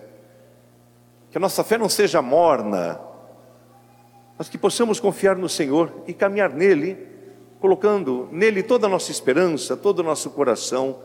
Que 1.31 1.37
a 1.37 1.41
nossa 1.41 1.63
fé 1.63 1.77
não 1.77 1.89
seja 1.89 2.21
morna, 2.21 2.99
mas 4.37 4.47
que 4.47 4.57
possamos 4.57 4.99
confiar 4.99 5.35
no 5.35 5.49
Senhor 5.49 5.91
e 6.07 6.13
caminhar 6.13 6.51
nele, 6.51 7.08
colocando 7.59 8.27
nele 8.31 8.63
toda 8.63 8.87
a 8.87 8.89
nossa 8.89 9.11
esperança, 9.11 9.75
todo 9.75 9.99
o 9.99 10.03
nosso 10.03 10.29
coração, 10.29 10.99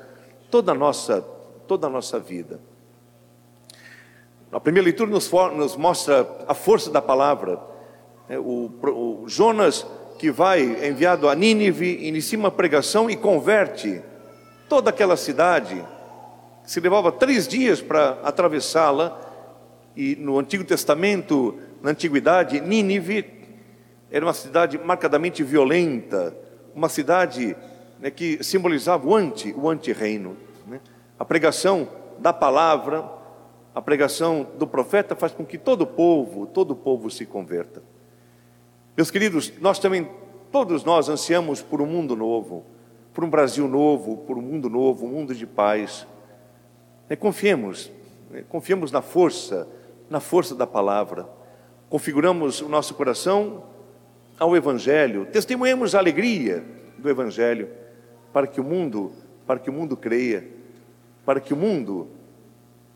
toda 0.50 0.73
a 0.73 0.75
nossa, 0.75 1.20
toda 1.66 1.87
a 1.87 1.90
nossa 1.90 2.18
vida. 2.18 2.61
A 4.52 4.61
primeira 4.61 4.84
leitura 4.84 5.11
nos, 5.11 5.30
nos 5.56 5.76
mostra 5.76 6.28
a 6.46 6.54
força 6.54 6.90
da 6.90 7.02
palavra. 7.02 7.61
É, 8.28 8.38
o, 8.38 8.70
o 8.82 9.25
Jonas, 9.26 9.84
que 10.16 10.30
vai 10.30 10.62
enviado 10.88 11.28
a 11.28 11.34
Nínive, 11.34 12.06
inicia 12.06 12.38
uma 12.38 12.52
pregação 12.52 13.11
e 13.11 13.16
converte 13.16 14.00
toda 14.68 14.90
aquela 14.90 15.16
cidade, 15.16 15.84
se 16.64 16.78
levava 16.78 17.11
três 17.11 17.49
dias 17.49 17.82
para 17.82 18.20
atravessá-la, 18.23 19.20
e 19.96 20.16
no 20.16 20.38
Antigo 20.38 20.64
Testamento, 20.64 21.58
na 21.82 21.90
Antiguidade, 21.90 22.61
Nínive 22.61 23.25
era 24.11 24.25
uma 24.25 24.32
cidade 24.32 24.78
marcadamente 24.78 25.42
violenta, 25.42 26.44
uma 26.75 26.89
cidade 26.89 27.56
né, 28.00 28.10
que 28.10 28.43
simbolizava 28.43 29.06
o 29.06 29.15
anti, 29.15 29.54
o 29.56 29.69
anti-reino. 29.69 30.37
Né? 30.67 30.80
A 31.19 31.25
pregação 31.25 31.89
da 32.19 32.32
palavra, 32.32 33.08
a 33.75 33.82
pregação 33.82 34.47
do 34.58 34.67
profeta 34.67 35.15
faz 35.15 35.32
com 35.32 35.45
que 35.45 35.58
todo 35.58 35.87
povo, 35.87 36.47
todo 36.47 36.75
povo 36.75 37.10
se 37.10 37.26
converta. 37.26 37.82
Meus 38.97 39.10
queridos, 39.10 39.52
nós 39.60 39.78
também, 39.78 40.08
todos 40.52 40.84
nós 40.84 41.08
ansiamos 41.08 41.60
por 41.63 41.80
um 41.80 41.87
mundo 41.87 42.15
novo 42.15 42.65
por 43.15 43.23
um 43.23 43.30
Brasil 43.30 43.69
novo, 43.69 44.17
por 44.17 44.37
um 44.37 44.43
mundo 44.43 44.69
novo, 44.69 45.06
um 45.06 45.10
mundo 45.10 45.32
de 45.32 45.47
paz. 45.47 46.04
É, 47.08 47.15
confiemos, 47.15 47.91
é, 48.32 48.43
confiemos 48.43 48.91
na 48.91 49.00
força, 49.00 49.69
na 50.10 50.19
força 50.19 50.52
da 50.52 50.67
palavra. 50.67 51.28
Configuramos 51.89 52.60
o 52.60 52.69
nosso 52.69 52.93
coração 52.95 53.63
ao 54.38 54.56
Evangelho, 54.56 55.26
testemunhemos 55.26 55.94
a 55.94 55.99
alegria 55.99 56.64
do 56.99 57.08
Evangelho, 57.08 57.68
para 58.32 58.47
que 58.47 58.60
o 58.60 58.64
mundo, 58.64 59.12
para 59.47 59.58
que 59.58 59.70
o 59.70 59.73
mundo 59.73 59.97
creia, 59.97 60.47
para 61.25 61.40
que 61.40 61.54
o 61.54 61.56
mundo 61.56 62.08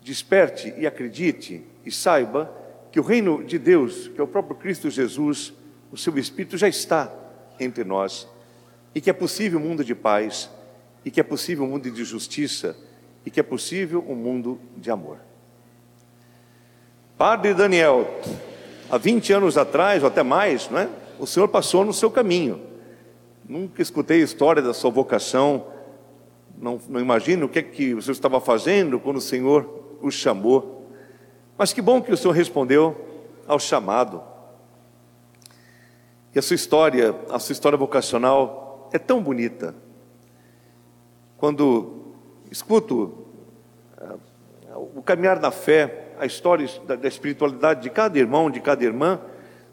desperte 0.03 0.75
e 0.77 0.87
acredite 0.87 1.65
e 1.85 1.91
saiba 1.91 2.53
que 2.91 2.99
o 2.99 3.03
reino 3.03 3.45
de 3.45 3.59
Deus, 3.59 4.09
que 4.09 4.21
é 4.21 4.25
o 4.25 4.29
próprio 4.29 4.57
Cristo 4.57 4.91
Jesus, 4.91 5.53
o 5.93 5.97
seu 5.97 6.17
Espírito 6.19 6.57
já 6.57 6.69
está 6.69 7.13
entre 7.61 7.85
nós 7.85 8.29
e 8.95 9.01
que 9.01 9.11
é 9.11 9.13
possível 9.13 9.59
um 9.59 9.63
mundo 9.63 9.85
de 9.85 9.95
paz, 9.95 10.51
e 11.05 11.11
que 11.11 11.21
é 11.21 11.23
possível 11.23 11.65
um 11.65 11.69
mundo 11.69 11.89
de 11.91 12.05
justiça, 12.05 12.77
e 13.25 13.31
que 13.31 13.39
é 13.39 13.43
possível 13.43 14.05
um 14.09 14.15
mundo 14.15 14.61
de 14.77 14.91
amor. 14.91 15.19
Padre 17.17 17.55
Daniel, 17.55 18.09
há 18.91 18.99
20 18.99 19.33
anos 19.33 19.57
atrás, 19.57 20.03
ou 20.03 20.09
até 20.09 20.23
mais, 20.23 20.69
não 20.69 20.81
é? 20.81 20.89
O 21.19 21.27
Senhor 21.27 21.49
passou 21.49 21.85
no 21.85 21.93
seu 21.93 22.11
caminho. 22.11 22.61
Nunca 23.49 23.83
escutei 23.83 24.21
a 24.21 24.25
história 24.25 24.63
da 24.63 24.75
sua 24.75 24.91
vocação, 24.91 25.67
não, 26.61 26.81
não 26.89 27.01
imagino 27.01 27.47
o 27.47 27.49
que 27.49 27.59
é 27.59 27.63
que 27.63 27.95
o 27.95 28.03
Senhor 28.03 28.13
estava 28.13 28.41
fazendo 28.41 28.99
quando 28.99 29.17
o 29.17 29.21
Senhor 29.21 29.99
o 30.01 30.11
chamou. 30.11 30.87
Mas 31.57 31.73
que 31.73 31.81
bom 31.81 32.01
que 32.01 32.13
o 32.13 32.17
Senhor 32.17 32.33
respondeu 32.33 32.97
ao 33.47 33.59
chamado. 33.59 34.23
E 36.35 36.39
a 36.39 36.43
sua 36.43 36.55
história, 36.55 37.15
a 37.31 37.39
sua 37.39 37.53
história 37.53 37.79
vocacional 37.79 38.89
é 38.93 38.99
tão 38.99 39.23
bonita. 39.23 39.75
Quando 41.37 42.13
escuto 42.51 43.27
uh, 44.01 44.89
o 44.95 45.03
caminhar 45.03 45.39
da 45.39 45.51
fé, 45.51 46.13
a 46.19 46.27
história 46.27 46.69
da 46.87 47.09
espiritualidade 47.09 47.83
de 47.83 47.91
cada 47.91 48.19
irmão, 48.19 48.51
de 48.51 48.61
cada 48.61 48.85
irmã, 48.85 49.21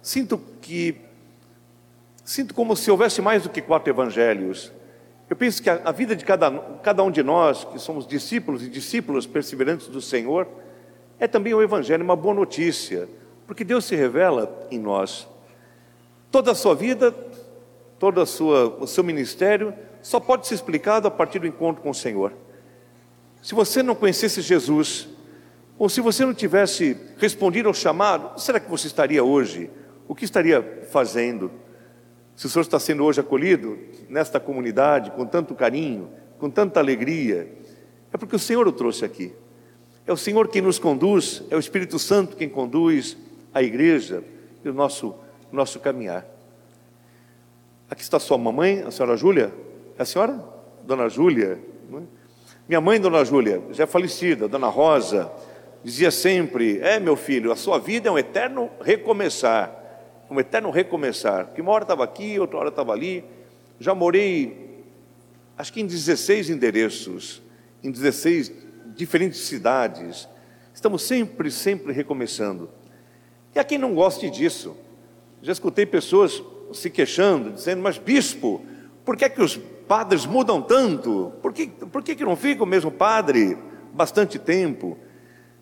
sinto 0.02 0.38
que 0.62 1.05
sinto 2.26 2.54
como 2.54 2.76
se 2.76 2.92
houvesse 2.92 3.22
mais 3.22 3.44
do 3.44 3.50
que 3.50 3.62
quatro 3.62 3.90
evangelhos. 3.90 4.74
Eu 5.30 5.38
penso 5.38 5.64
que 5.64 5.70
a, 5.70 5.80
a 5.86 5.92
vida 5.94 6.14
de 6.14 6.26
cada, 6.26 6.52
cada 6.84 7.02
um 7.02 7.10
de 7.10 7.24
nós, 7.24 7.64
que 7.64 7.80
somos 7.80 8.06
discípulos 8.06 8.62
e 8.62 8.68
discípulas 8.68 9.26
perseverantes 9.26 9.88
do 9.88 10.02
Senhor, 10.02 10.46
é 11.18 11.28
também 11.28 11.54
o 11.54 11.62
evangelho, 11.62 12.04
uma 12.04 12.18
boa 12.18 12.36
notícia, 12.36 13.08
porque 13.48 13.64
Deus 13.64 13.86
se 13.86 13.96
revela 13.96 14.68
em 14.70 14.78
nós. 14.78 15.26
Toda 16.30 16.52
a 16.52 16.56
sua 16.56 16.76
vida 16.76 17.16
todo 18.00 18.22
a 18.22 18.26
sua, 18.26 18.68
o 18.80 18.88
seu 18.88 19.04
ministério 19.04 19.74
só 20.02 20.20
pode 20.20 20.48
ser 20.48 20.56
explicado 20.56 21.08
a 21.08 21.12
partir 21.12 21.40
do 21.40 21.48
encontro 21.48 21.82
com 21.82 21.90
o 21.90 21.96
Senhor. 21.96 22.34
Se 23.42 23.56
você 23.56 23.82
não 23.82 23.96
conhecesse 23.96 24.42
Jesus, 24.42 25.08
ou 25.78 25.90
se 25.90 26.02
você 26.02 26.26
não 26.26 26.34
tivesse 26.34 26.98
respondido 27.18 27.68
ao 27.68 27.74
chamado, 27.74 28.40
será 28.40 28.60
que 28.60 28.70
você 28.70 28.88
estaria 28.88 29.24
hoje? 29.24 29.70
O 30.08 30.16
que 30.16 30.26
estaria 30.26 30.88
fazendo? 30.92 31.52
Se 32.36 32.45
o 32.45 32.50
senhor 32.50 32.63
está 32.63 32.80
sendo 32.80 33.04
hoje 33.04 33.19
acolhido 33.19 33.78
nesta 34.10 34.39
comunidade 34.39 35.12
com 35.12 35.26
tanto 35.26 35.56
carinho, 35.56 36.10
com 36.38 36.50
tanta 36.50 36.80
alegria, 36.80 37.50
é 38.12 38.17
porque 38.17 38.36
o 38.36 38.39
Senhor 38.39 38.67
o 38.67 38.71
trouxe 38.71 39.04
aqui. 39.04 39.34
É 40.08 40.13
o 40.13 40.17
Senhor 40.17 40.48
quem 40.48 40.62
nos 40.62 40.78
conduz, 40.78 41.43
é 41.50 41.56
o 41.56 41.60
Espírito 41.60 41.98
Santo 41.98 42.38
quem 42.38 42.48
conduz 42.48 43.17
a 43.54 43.63
igreja 43.63 44.24
e 44.63 44.69
o 44.69 44.74
nosso, 44.74 45.15
nosso 45.52 45.80
caminhar. 45.80 46.26
Aqui 47.89 48.02
está 48.02 48.19
sua 48.19 48.38
mamãe, 48.38 48.84
a 48.86 48.91
senhora 48.91 49.17
Júlia. 49.17 49.54
É 49.98 50.02
a 50.02 50.06
senhora? 50.06 50.43
Dona 50.84 51.08
Júlia. 51.10 51.60
É? 51.93 52.02
Minha 52.67 52.82
mãe, 52.82 53.00
Dona 53.00 53.24
Júlia, 53.24 53.62
já 53.71 53.84
é 53.84 53.88
falecida, 53.88 54.48
Dona 54.48 54.67
Rosa, 54.67 55.32
dizia 55.84 56.10
sempre: 56.10 56.80
É, 56.80 57.00
meu 57.00 57.15
filho, 57.15 57.52
a 57.52 57.56
sua 57.56 57.80
vida 57.80 58.10
é 58.10 58.12
um 58.12 58.17
eterno 58.17 58.69
recomeçar. 58.82 59.85
Um 60.30 60.40
eterno 60.40 60.72
recomeçar. 60.72 61.54
Que 61.54 61.62
uma 61.62 61.72
hora 61.72 61.84
estava 61.84 62.04
aqui, 62.04 62.40
outra 62.40 62.58
hora 62.58 62.70
estava 62.70 62.92
ali. 62.92 63.24
Já 63.80 63.94
morei, 63.94 64.84
acho 65.58 65.72
que 65.72 65.82
em 65.82 65.86
16 65.86 66.50
endereços, 66.50 67.42
em 67.84 67.92
16 67.92 68.52
diferentes 68.96 69.42
cidades. 69.42 70.28
Estamos 70.74 71.04
sempre, 71.04 71.52
sempre 71.52 71.94
recomeçando. 71.94 72.70
E 73.54 73.60
a 73.60 73.64
quem 73.64 73.78
não 73.78 73.94
goste 73.94 74.30
disso? 74.30 74.76
Já 75.42 75.52
escutei 75.52 75.86
pessoas 75.86 76.44
se 76.74 76.90
queixando, 76.90 77.52
dizendo: 77.52 77.82
Mas 77.82 77.98
bispo, 77.98 78.66
por 79.04 79.16
que, 79.16 79.26
é 79.26 79.30
que 79.30 79.42
os 79.42 79.58
padres 79.58 80.26
mudam 80.26 80.62
tanto? 80.62 81.32
Por 81.42 81.54
que, 81.54 81.68
por 81.68 82.04
que, 82.04 82.16
que 82.16 82.26
não 82.26 82.36
fica 82.36 82.64
o 82.64 82.68
mesmo 82.68 82.92
padre 82.92 83.58
bastante 83.94 84.40
tempo? 84.40 84.98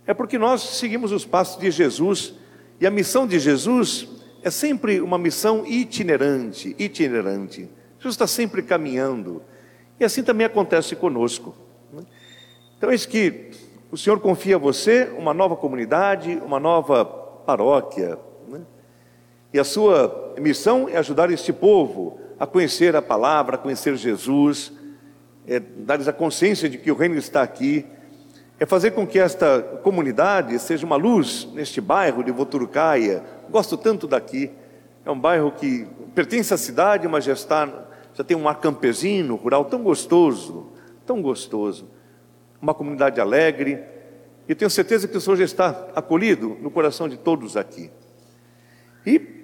É 0.05 0.13
porque 0.13 0.37
nós 0.37 0.61
seguimos 0.61 1.11
os 1.11 1.25
passos 1.25 1.59
de 1.59 1.71
Jesus 1.71 2.33
E 2.79 2.85
a 2.85 2.91
missão 2.91 3.25
de 3.25 3.39
Jesus 3.39 4.07
é 4.43 4.51
sempre 4.51 4.99
uma 4.99 5.17
missão 5.17 5.65
itinerante, 5.65 6.75
itinerante. 6.77 7.69
Jesus 7.97 8.15
está 8.15 8.27
sempre 8.27 8.61
caminhando. 8.61 9.41
E 9.99 10.03
assim 10.03 10.21
também 10.21 10.45
acontece 10.45 10.95
conosco. 10.95 11.55
né? 11.91 12.03
Então, 12.77 12.91
é 12.91 12.95
isso 12.95 13.07
que 13.07 13.51
o 13.89 13.97
Senhor 13.97 14.19
confia 14.19 14.57
a 14.57 14.59
você 14.59 15.09
uma 15.17 15.33
nova 15.33 15.55
comunidade, 15.55 16.39
uma 16.45 16.59
nova 16.59 17.05
paróquia. 17.05 18.19
né? 18.49 18.61
E 19.53 19.59
a 19.59 19.63
sua 19.63 20.33
missão 20.37 20.89
é 20.89 20.97
ajudar 20.97 21.31
este 21.31 21.53
povo 21.53 22.19
a 22.37 22.45
conhecer 22.45 22.95
a 22.95 23.01
palavra, 23.01 23.55
a 23.55 23.57
conhecer 23.57 23.95
Jesus, 23.95 24.73
é 25.47 25.59
dar-lhes 25.59 26.07
a 26.07 26.13
consciência 26.13 26.67
de 26.67 26.77
que 26.77 26.91
o 26.91 26.95
reino 26.95 27.15
está 27.15 27.41
aqui, 27.41 27.85
é 28.59 28.65
fazer 28.65 28.91
com 28.91 29.05
que 29.05 29.19
esta 29.19 29.61
comunidade 29.83 30.57
seja 30.59 30.85
uma 30.85 30.95
luz 30.95 31.47
neste 31.53 31.79
bairro 31.79 32.23
de 32.23 32.31
Voturucaia. 32.31 33.23
Gosto 33.49 33.77
tanto 33.77 34.07
daqui. 34.07 34.51
É 35.05 35.11
um 35.11 35.19
bairro 35.19 35.51
que 35.51 35.87
pertence 36.15 36.53
à 36.53 36.57
cidade, 36.57 37.07
mas 37.07 37.23
já 37.23 37.33
está, 37.33 37.87
já 38.13 38.23
tem 38.23 38.37
um 38.37 38.47
ar 38.47 38.59
campesino, 38.59 39.35
rural 39.35 39.65
tão 39.65 39.83
gostoso, 39.83 40.71
tão 41.05 41.21
gostoso. 41.21 41.89
Uma 42.61 42.73
comunidade 42.73 43.19
alegre. 43.19 43.83
E 44.47 44.55
tenho 44.55 44.69
certeza 44.69 45.07
que 45.07 45.17
o 45.17 45.21
Senhor 45.21 45.37
já 45.37 45.45
está 45.45 45.87
acolhido 45.95 46.57
no 46.61 46.71
coração 46.71 47.07
de 47.07 47.17
todos 47.17 47.57
aqui. 47.57 47.89
E 49.05 49.43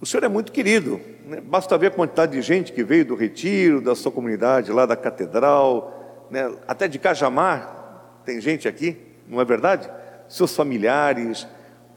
o 0.00 0.06
Senhor 0.06 0.24
é 0.24 0.28
muito 0.28 0.52
querido. 0.52 1.00
né? 1.26 1.40
Basta 1.40 1.76
ver 1.76 1.88
a 1.88 1.90
quantidade 1.90 2.32
de 2.32 2.42
gente 2.42 2.72
que 2.72 2.84
veio 2.84 3.04
do 3.04 3.14
retiro, 3.14 3.80
da 3.80 3.94
sua 3.94 4.12
comunidade, 4.12 4.70
lá 4.70 4.86
da 4.86 4.96
catedral, 4.96 6.26
né? 6.30 6.52
até 6.66 6.86
de 6.86 6.98
Cajamar, 6.98 8.20
tem 8.24 8.40
gente 8.40 8.68
aqui, 8.68 8.96
não 9.26 9.40
é 9.40 9.44
verdade? 9.44 9.90
Seus 10.28 10.54
familiares, 10.54 11.46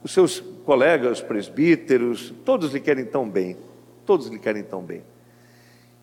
os 0.04 0.12
seus 0.12 0.40
colegas 0.66 1.22
presbíteros, 1.22 2.34
todos 2.44 2.74
lhe 2.74 2.80
querem 2.80 3.06
tão 3.06 3.30
bem, 3.30 3.58
todos 4.06 4.28
lhe 4.28 4.40
querem 4.40 4.64
tão 4.64 4.82
bem. 4.82 5.04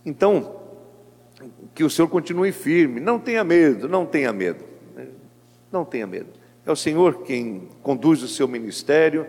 Então, 0.04 0.56
que 1.74 1.84
o 1.84 1.90
Senhor 1.90 2.08
continue 2.08 2.52
firme, 2.52 3.00
não 3.00 3.18
tenha 3.18 3.44
medo, 3.44 3.88
não 3.88 4.06
tenha 4.06 4.32
medo, 4.32 4.64
né? 4.94 5.06
não 5.70 5.84
tenha 5.84 6.06
medo. 6.06 6.28
É 6.64 6.70
o 6.70 6.76
Senhor 6.76 7.22
quem 7.22 7.68
conduz 7.82 8.22
o 8.22 8.28
seu 8.28 8.46
ministério, 8.46 9.26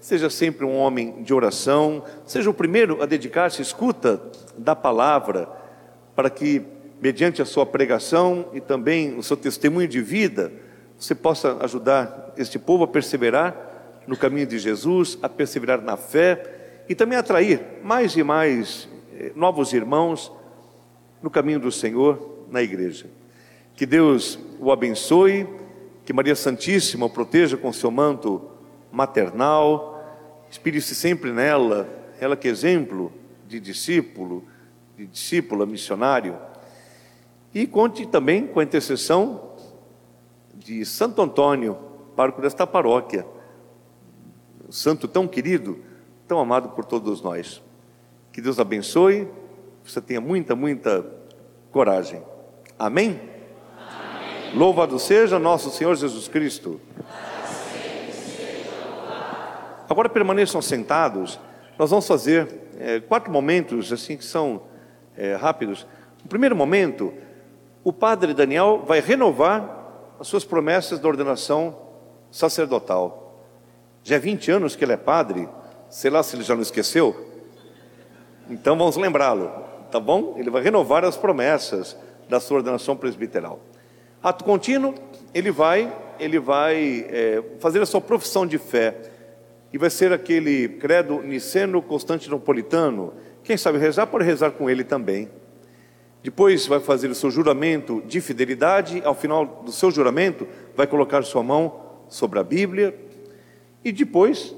seja 0.00 0.30
sempre 0.30 0.64
um 0.64 0.76
homem 0.76 1.22
de 1.22 1.34
oração, 1.34 2.04
seja 2.24 2.48
o 2.48 2.54
primeiro 2.54 3.02
a 3.02 3.06
dedicar-se 3.06 3.60
à 3.60 3.62
escuta 3.62 4.20
da 4.56 4.74
palavra, 4.74 5.48
para 6.14 6.30
que, 6.30 6.62
mediante 7.00 7.42
a 7.42 7.44
sua 7.44 7.66
pregação 7.66 8.48
e 8.52 8.60
também 8.60 9.16
o 9.16 9.22
seu 9.22 9.36
testemunho 9.36 9.88
de 9.88 10.00
vida, 10.00 10.52
você 10.98 11.14
possa 11.14 11.56
ajudar 11.60 12.32
este 12.36 12.58
povo 12.58 12.84
a 12.84 12.88
perseverar 12.88 13.67
no 14.08 14.16
caminho 14.16 14.46
de 14.46 14.58
Jesus, 14.58 15.18
a 15.22 15.28
perseverar 15.28 15.82
na 15.82 15.94
fé 15.94 16.82
e 16.88 16.94
também 16.94 17.18
atrair 17.18 17.60
mais 17.84 18.16
e 18.16 18.22
mais 18.22 18.88
eh, 19.12 19.32
novos 19.36 19.74
irmãos 19.74 20.32
no 21.22 21.28
caminho 21.28 21.60
do 21.60 21.70
Senhor 21.70 22.46
na 22.50 22.62
igreja. 22.62 23.04
Que 23.76 23.84
Deus 23.84 24.38
o 24.58 24.72
abençoe, 24.72 25.46
que 26.06 26.12
Maria 26.14 26.34
Santíssima 26.34 27.04
o 27.04 27.10
proteja 27.10 27.58
com 27.58 27.70
seu 27.70 27.90
manto 27.90 28.50
maternal, 28.90 30.02
inspire-se 30.48 30.94
sempre 30.94 31.30
nela, 31.30 31.86
ela 32.18 32.34
que 32.34 32.48
é 32.48 32.50
exemplo 32.50 33.12
de 33.46 33.60
discípulo, 33.60 34.42
de 34.96 35.06
discípula 35.06 35.66
missionário. 35.66 36.34
E 37.54 37.66
conte 37.66 38.06
também 38.06 38.46
com 38.46 38.58
a 38.58 38.64
intercessão 38.64 39.52
de 40.54 40.82
Santo 40.86 41.20
Antônio, 41.20 41.76
pároco 42.16 42.40
desta 42.40 42.66
paróquia, 42.66 43.26
um 44.68 44.72
santo 44.72 45.08
tão 45.08 45.26
querido, 45.26 45.78
tão 46.26 46.38
amado 46.38 46.68
por 46.70 46.84
todos 46.84 47.22
nós. 47.22 47.62
Que 48.30 48.42
Deus 48.42 48.60
abençoe, 48.60 49.26
você 49.82 50.00
tenha 50.00 50.20
muita, 50.20 50.54
muita 50.54 51.04
coragem. 51.72 52.22
Amém? 52.78 53.18
Louvado 54.54 54.98
seja 54.98 55.38
nosso 55.38 55.70
Senhor 55.70 55.94
Jesus 55.94 56.28
Cristo. 56.28 56.80
Agora 59.88 60.08
permaneçam 60.08 60.60
sentados. 60.60 61.40
Nós 61.78 61.90
vamos 61.90 62.06
fazer 62.06 62.46
eh, 62.78 63.00
quatro 63.00 63.32
momentos 63.32 63.90
assim 63.90 64.16
que 64.16 64.24
são 64.24 64.62
eh, 65.16 65.34
rápidos. 65.34 65.86
No 66.22 66.28
primeiro 66.28 66.54
momento, 66.54 67.14
o 67.82 67.92
padre 67.92 68.34
Daniel 68.34 68.84
vai 68.86 69.00
renovar 69.00 70.14
as 70.20 70.28
suas 70.28 70.44
promessas 70.44 70.98
da 70.98 71.08
ordenação 71.08 71.76
sacerdotal. 72.30 73.27
Já 74.08 74.16
é 74.16 74.18
20 74.18 74.50
anos 74.52 74.74
que 74.74 74.82
ele 74.82 74.94
é 74.94 74.96
padre, 74.96 75.46
sei 75.90 76.10
lá 76.10 76.22
se 76.22 76.34
ele 76.34 76.42
já 76.42 76.54
não 76.54 76.62
esqueceu. 76.62 77.14
Então 78.48 78.74
vamos 78.74 78.96
lembrá-lo, 78.96 79.50
tá 79.90 80.00
bom? 80.00 80.34
Ele 80.38 80.48
vai 80.48 80.62
renovar 80.62 81.04
as 81.04 81.14
promessas 81.14 81.94
da 82.26 82.40
sua 82.40 82.56
ordenação 82.56 82.96
presbiteral. 82.96 83.60
Ato 84.22 84.44
contínuo, 84.44 84.94
ele 85.34 85.50
vai, 85.50 85.94
ele 86.18 86.38
vai 86.38 87.06
é, 87.10 87.44
fazer 87.60 87.82
a 87.82 87.84
sua 87.84 88.00
profissão 88.00 88.46
de 88.46 88.56
fé 88.56 88.96
e 89.74 89.76
vai 89.76 89.90
ser 89.90 90.10
aquele 90.10 90.70
credo 90.70 91.20
niceno 91.20 91.82
constantinopolitano. 91.82 93.12
Quem 93.44 93.58
sabe 93.58 93.76
rezar 93.76 94.06
pode 94.06 94.24
rezar 94.24 94.52
com 94.52 94.70
ele 94.70 94.84
também. 94.84 95.28
Depois 96.22 96.66
vai 96.66 96.80
fazer 96.80 97.10
o 97.10 97.14
seu 97.14 97.30
juramento 97.30 98.02
de 98.06 98.22
fidelidade. 98.22 99.02
Ao 99.04 99.14
final 99.14 99.44
do 99.66 99.70
seu 99.70 99.90
juramento, 99.90 100.48
vai 100.74 100.86
colocar 100.86 101.22
sua 101.24 101.42
mão 101.42 101.78
sobre 102.08 102.38
a 102.38 102.42
Bíblia. 102.42 103.07
E 103.84 103.92
depois 103.92 104.54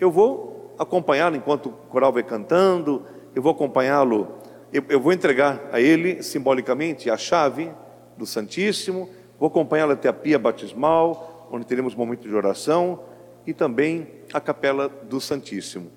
eu 0.00 0.10
vou 0.10 0.74
acompanhá-lo 0.78 1.36
enquanto 1.36 1.66
o 1.66 1.72
coral 1.72 2.12
vai 2.12 2.22
cantando. 2.22 3.02
Eu 3.34 3.42
vou 3.42 3.52
acompanhá-lo. 3.52 4.28
Eu, 4.72 4.84
eu 4.88 5.00
vou 5.00 5.12
entregar 5.12 5.60
a 5.72 5.80
ele 5.80 6.22
simbolicamente 6.22 7.10
a 7.10 7.16
chave 7.16 7.70
do 8.16 8.26
Santíssimo. 8.26 9.08
Vou 9.38 9.48
acompanhá-lo 9.48 9.92
até 9.92 10.08
a 10.08 10.12
pia 10.12 10.38
batismal, 10.38 11.48
onde 11.50 11.66
teremos 11.66 11.94
momento 11.94 12.28
de 12.28 12.34
oração 12.34 13.00
e 13.46 13.52
também 13.52 14.06
a 14.32 14.40
capela 14.40 14.88
do 14.88 15.20
Santíssimo. 15.20 15.90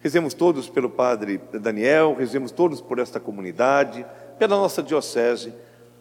Rezemos 0.00 0.34
todos 0.34 0.68
pelo 0.68 0.88
Padre 0.90 1.40
Daniel, 1.52 2.16
rezemos 2.18 2.52
todos 2.52 2.80
por 2.80 2.98
esta 2.98 3.18
comunidade, 3.18 4.06
pela 4.38 4.56
nossa 4.56 4.82
diocese, 4.82 5.52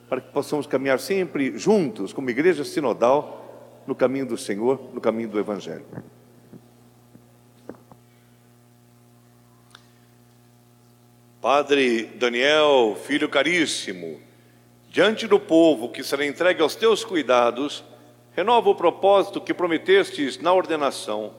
para 0.07 0.21
que 0.21 0.31
possamos 0.31 0.67
caminhar 0.67 0.99
sempre 0.99 1.57
juntos, 1.57 2.13
como 2.13 2.29
igreja 2.29 2.63
sinodal, 2.63 3.46
no 3.87 3.95
caminho 3.95 4.25
do 4.25 4.37
Senhor, 4.37 4.93
no 4.93 4.99
caminho 4.99 5.29
do 5.29 5.39
Evangelho. 5.39 5.85
Padre 11.41 12.03
Daniel, 12.15 12.97
filho 13.01 13.29
caríssimo, 13.29 14.19
diante 14.89 15.25
do 15.25 15.39
povo 15.39 15.89
que 15.89 16.03
será 16.03 16.25
entregue 16.25 16.61
aos 16.61 16.75
teus 16.75 17.05
cuidados, 17.05 17.85
renova 18.35 18.69
o 18.69 18.75
propósito 18.75 19.39
que 19.39 19.53
prometestes 19.53 20.37
na 20.39 20.53
ordenação. 20.53 21.33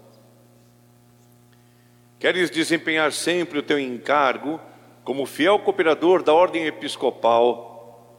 Queres 2.18 2.50
desempenhar 2.50 3.12
sempre 3.12 3.58
o 3.58 3.62
teu 3.62 3.78
encargo 3.78 4.58
como 5.04 5.26
fiel 5.26 5.58
cooperador 5.58 6.22
da 6.22 6.32
ordem 6.32 6.66
episcopal, 6.66 8.18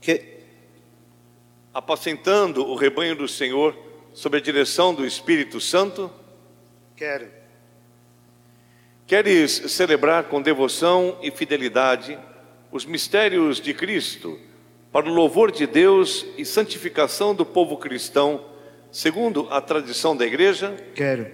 que, 0.00 0.35
apacentando 1.76 2.66
o 2.66 2.74
rebanho 2.74 3.14
do 3.14 3.28
Senhor 3.28 3.76
sob 4.14 4.38
a 4.38 4.40
direção 4.40 4.94
do 4.94 5.04
Espírito 5.04 5.60
Santo? 5.60 6.10
Quero. 6.96 7.28
Queres 9.06 9.52
celebrar 9.52 10.24
com 10.24 10.40
devoção 10.40 11.18
e 11.20 11.30
fidelidade 11.30 12.18
os 12.72 12.86
mistérios 12.86 13.60
de 13.60 13.74
Cristo, 13.74 14.40
para 14.90 15.04
o 15.04 15.12
louvor 15.12 15.52
de 15.52 15.66
Deus 15.66 16.24
e 16.38 16.46
santificação 16.46 17.34
do 17.34 17.44
povo 17.44 17.76
cristão, 17.76 18.42
segundo 18.90 19.46
a 19.50 19.60
tradição 19.60 20.16
da 20.16 20.24
igreja? 20.24 20.74
Quero. 20.94 21.30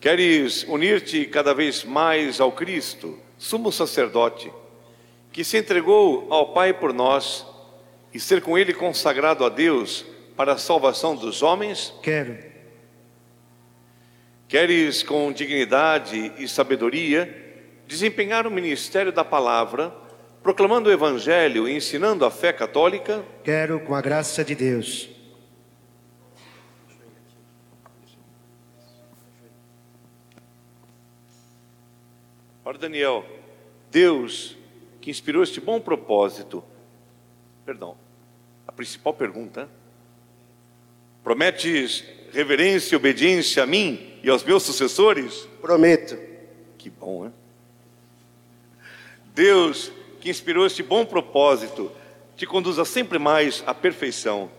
Queres 0.00 0.62
unir-te 0.62 1.26
cada 1.26 1.52
vez 1.52 1.84
mais 1.84 2.40
ao 2.40 2.52
Cristo, 2.52 3.18
sumo 3.36 3.70
sacerdote, 3.70 4.50
que 5.30 5.44
se 5.44 5.58
entregou 5.58 6.26
ao 6.30 6.54
Pai 6.54 6.72
por 6.72 6.94
nós, 6.94 7.46
e 8.12 8.20
ser 8.20 8.40
com 8.42 8.56
ele 8.56 8.72
consagrado 8.72 9.44
a 9.44 9.48
Deus 9.48 10.04
para 10.36 10.52
a 10.52 10.58
salvação 10.58 11.14
dos 11.14 11.42
homens? 11.42 11.92
Quero. 12.02 12.38
Queres 14.46 15.02
com 15.02 15.30
dignidade 15.32 16.32
e 16.38 16.48
sabedoria 16.48 17.46
desempenhar 17.86 18.46
o 18.46 18.50
ministério 18.50 19.10
da 19.10 19.24
palavra, 19.24 19.92
proclamando 20.42 20.88
o 20.88 20.92
evangelho 20.92 21.68
e 21.68 21.74
ensinando 21.74 22.24
a 22.24 22.30
fé 22.30 22.52
católica? 22.52 23.24
Quero 23.42 23.80
com 23.80 23.94
a 23.94 24.00
graça 24.00 24.44
de 24.44 24.54
Deus. 24.54 25.08
Ora, 32.64 32.76
Daniel, 32.76 33.24
Deus 33.90 34.54
que 35.00 35.10
inspirou 35.10 35.42
este 35.42 35.58
bom 35.58 35.80
propósito, 35.80 36.62
perdão, 37.68 37.98
a 38.66 38.72
principal 38.72 39.12
pergunta, 39.12 39.68
Prometes 41.22 42.02
reverência 42.32 42.94
e 42.94 42.96
obediência 42.96 43.62
a 43.62 43.66
mim 43.66 44.18
e 44.22 44.30
aos 44.30 44.42
meus 44.42 44.62
sucessores? 44.62 45.46
Prometo. 45.60 46.16
Que 46.78 46.88
bom, 46.88 47.24
né? 47.24 47.32
Deus, 49.34 49.92
que 50.18 50.30
inspirou 50.30 50.64
este 50.64 50.82
bom 50.82 51.04
propósito, 51.04 51.92
te 52.38 52.46
conduza 52.46 52.86
sempre 52.86 53.18
mais 53.18 53.62
à 53.66 53.74
perfeição 53.74 54.50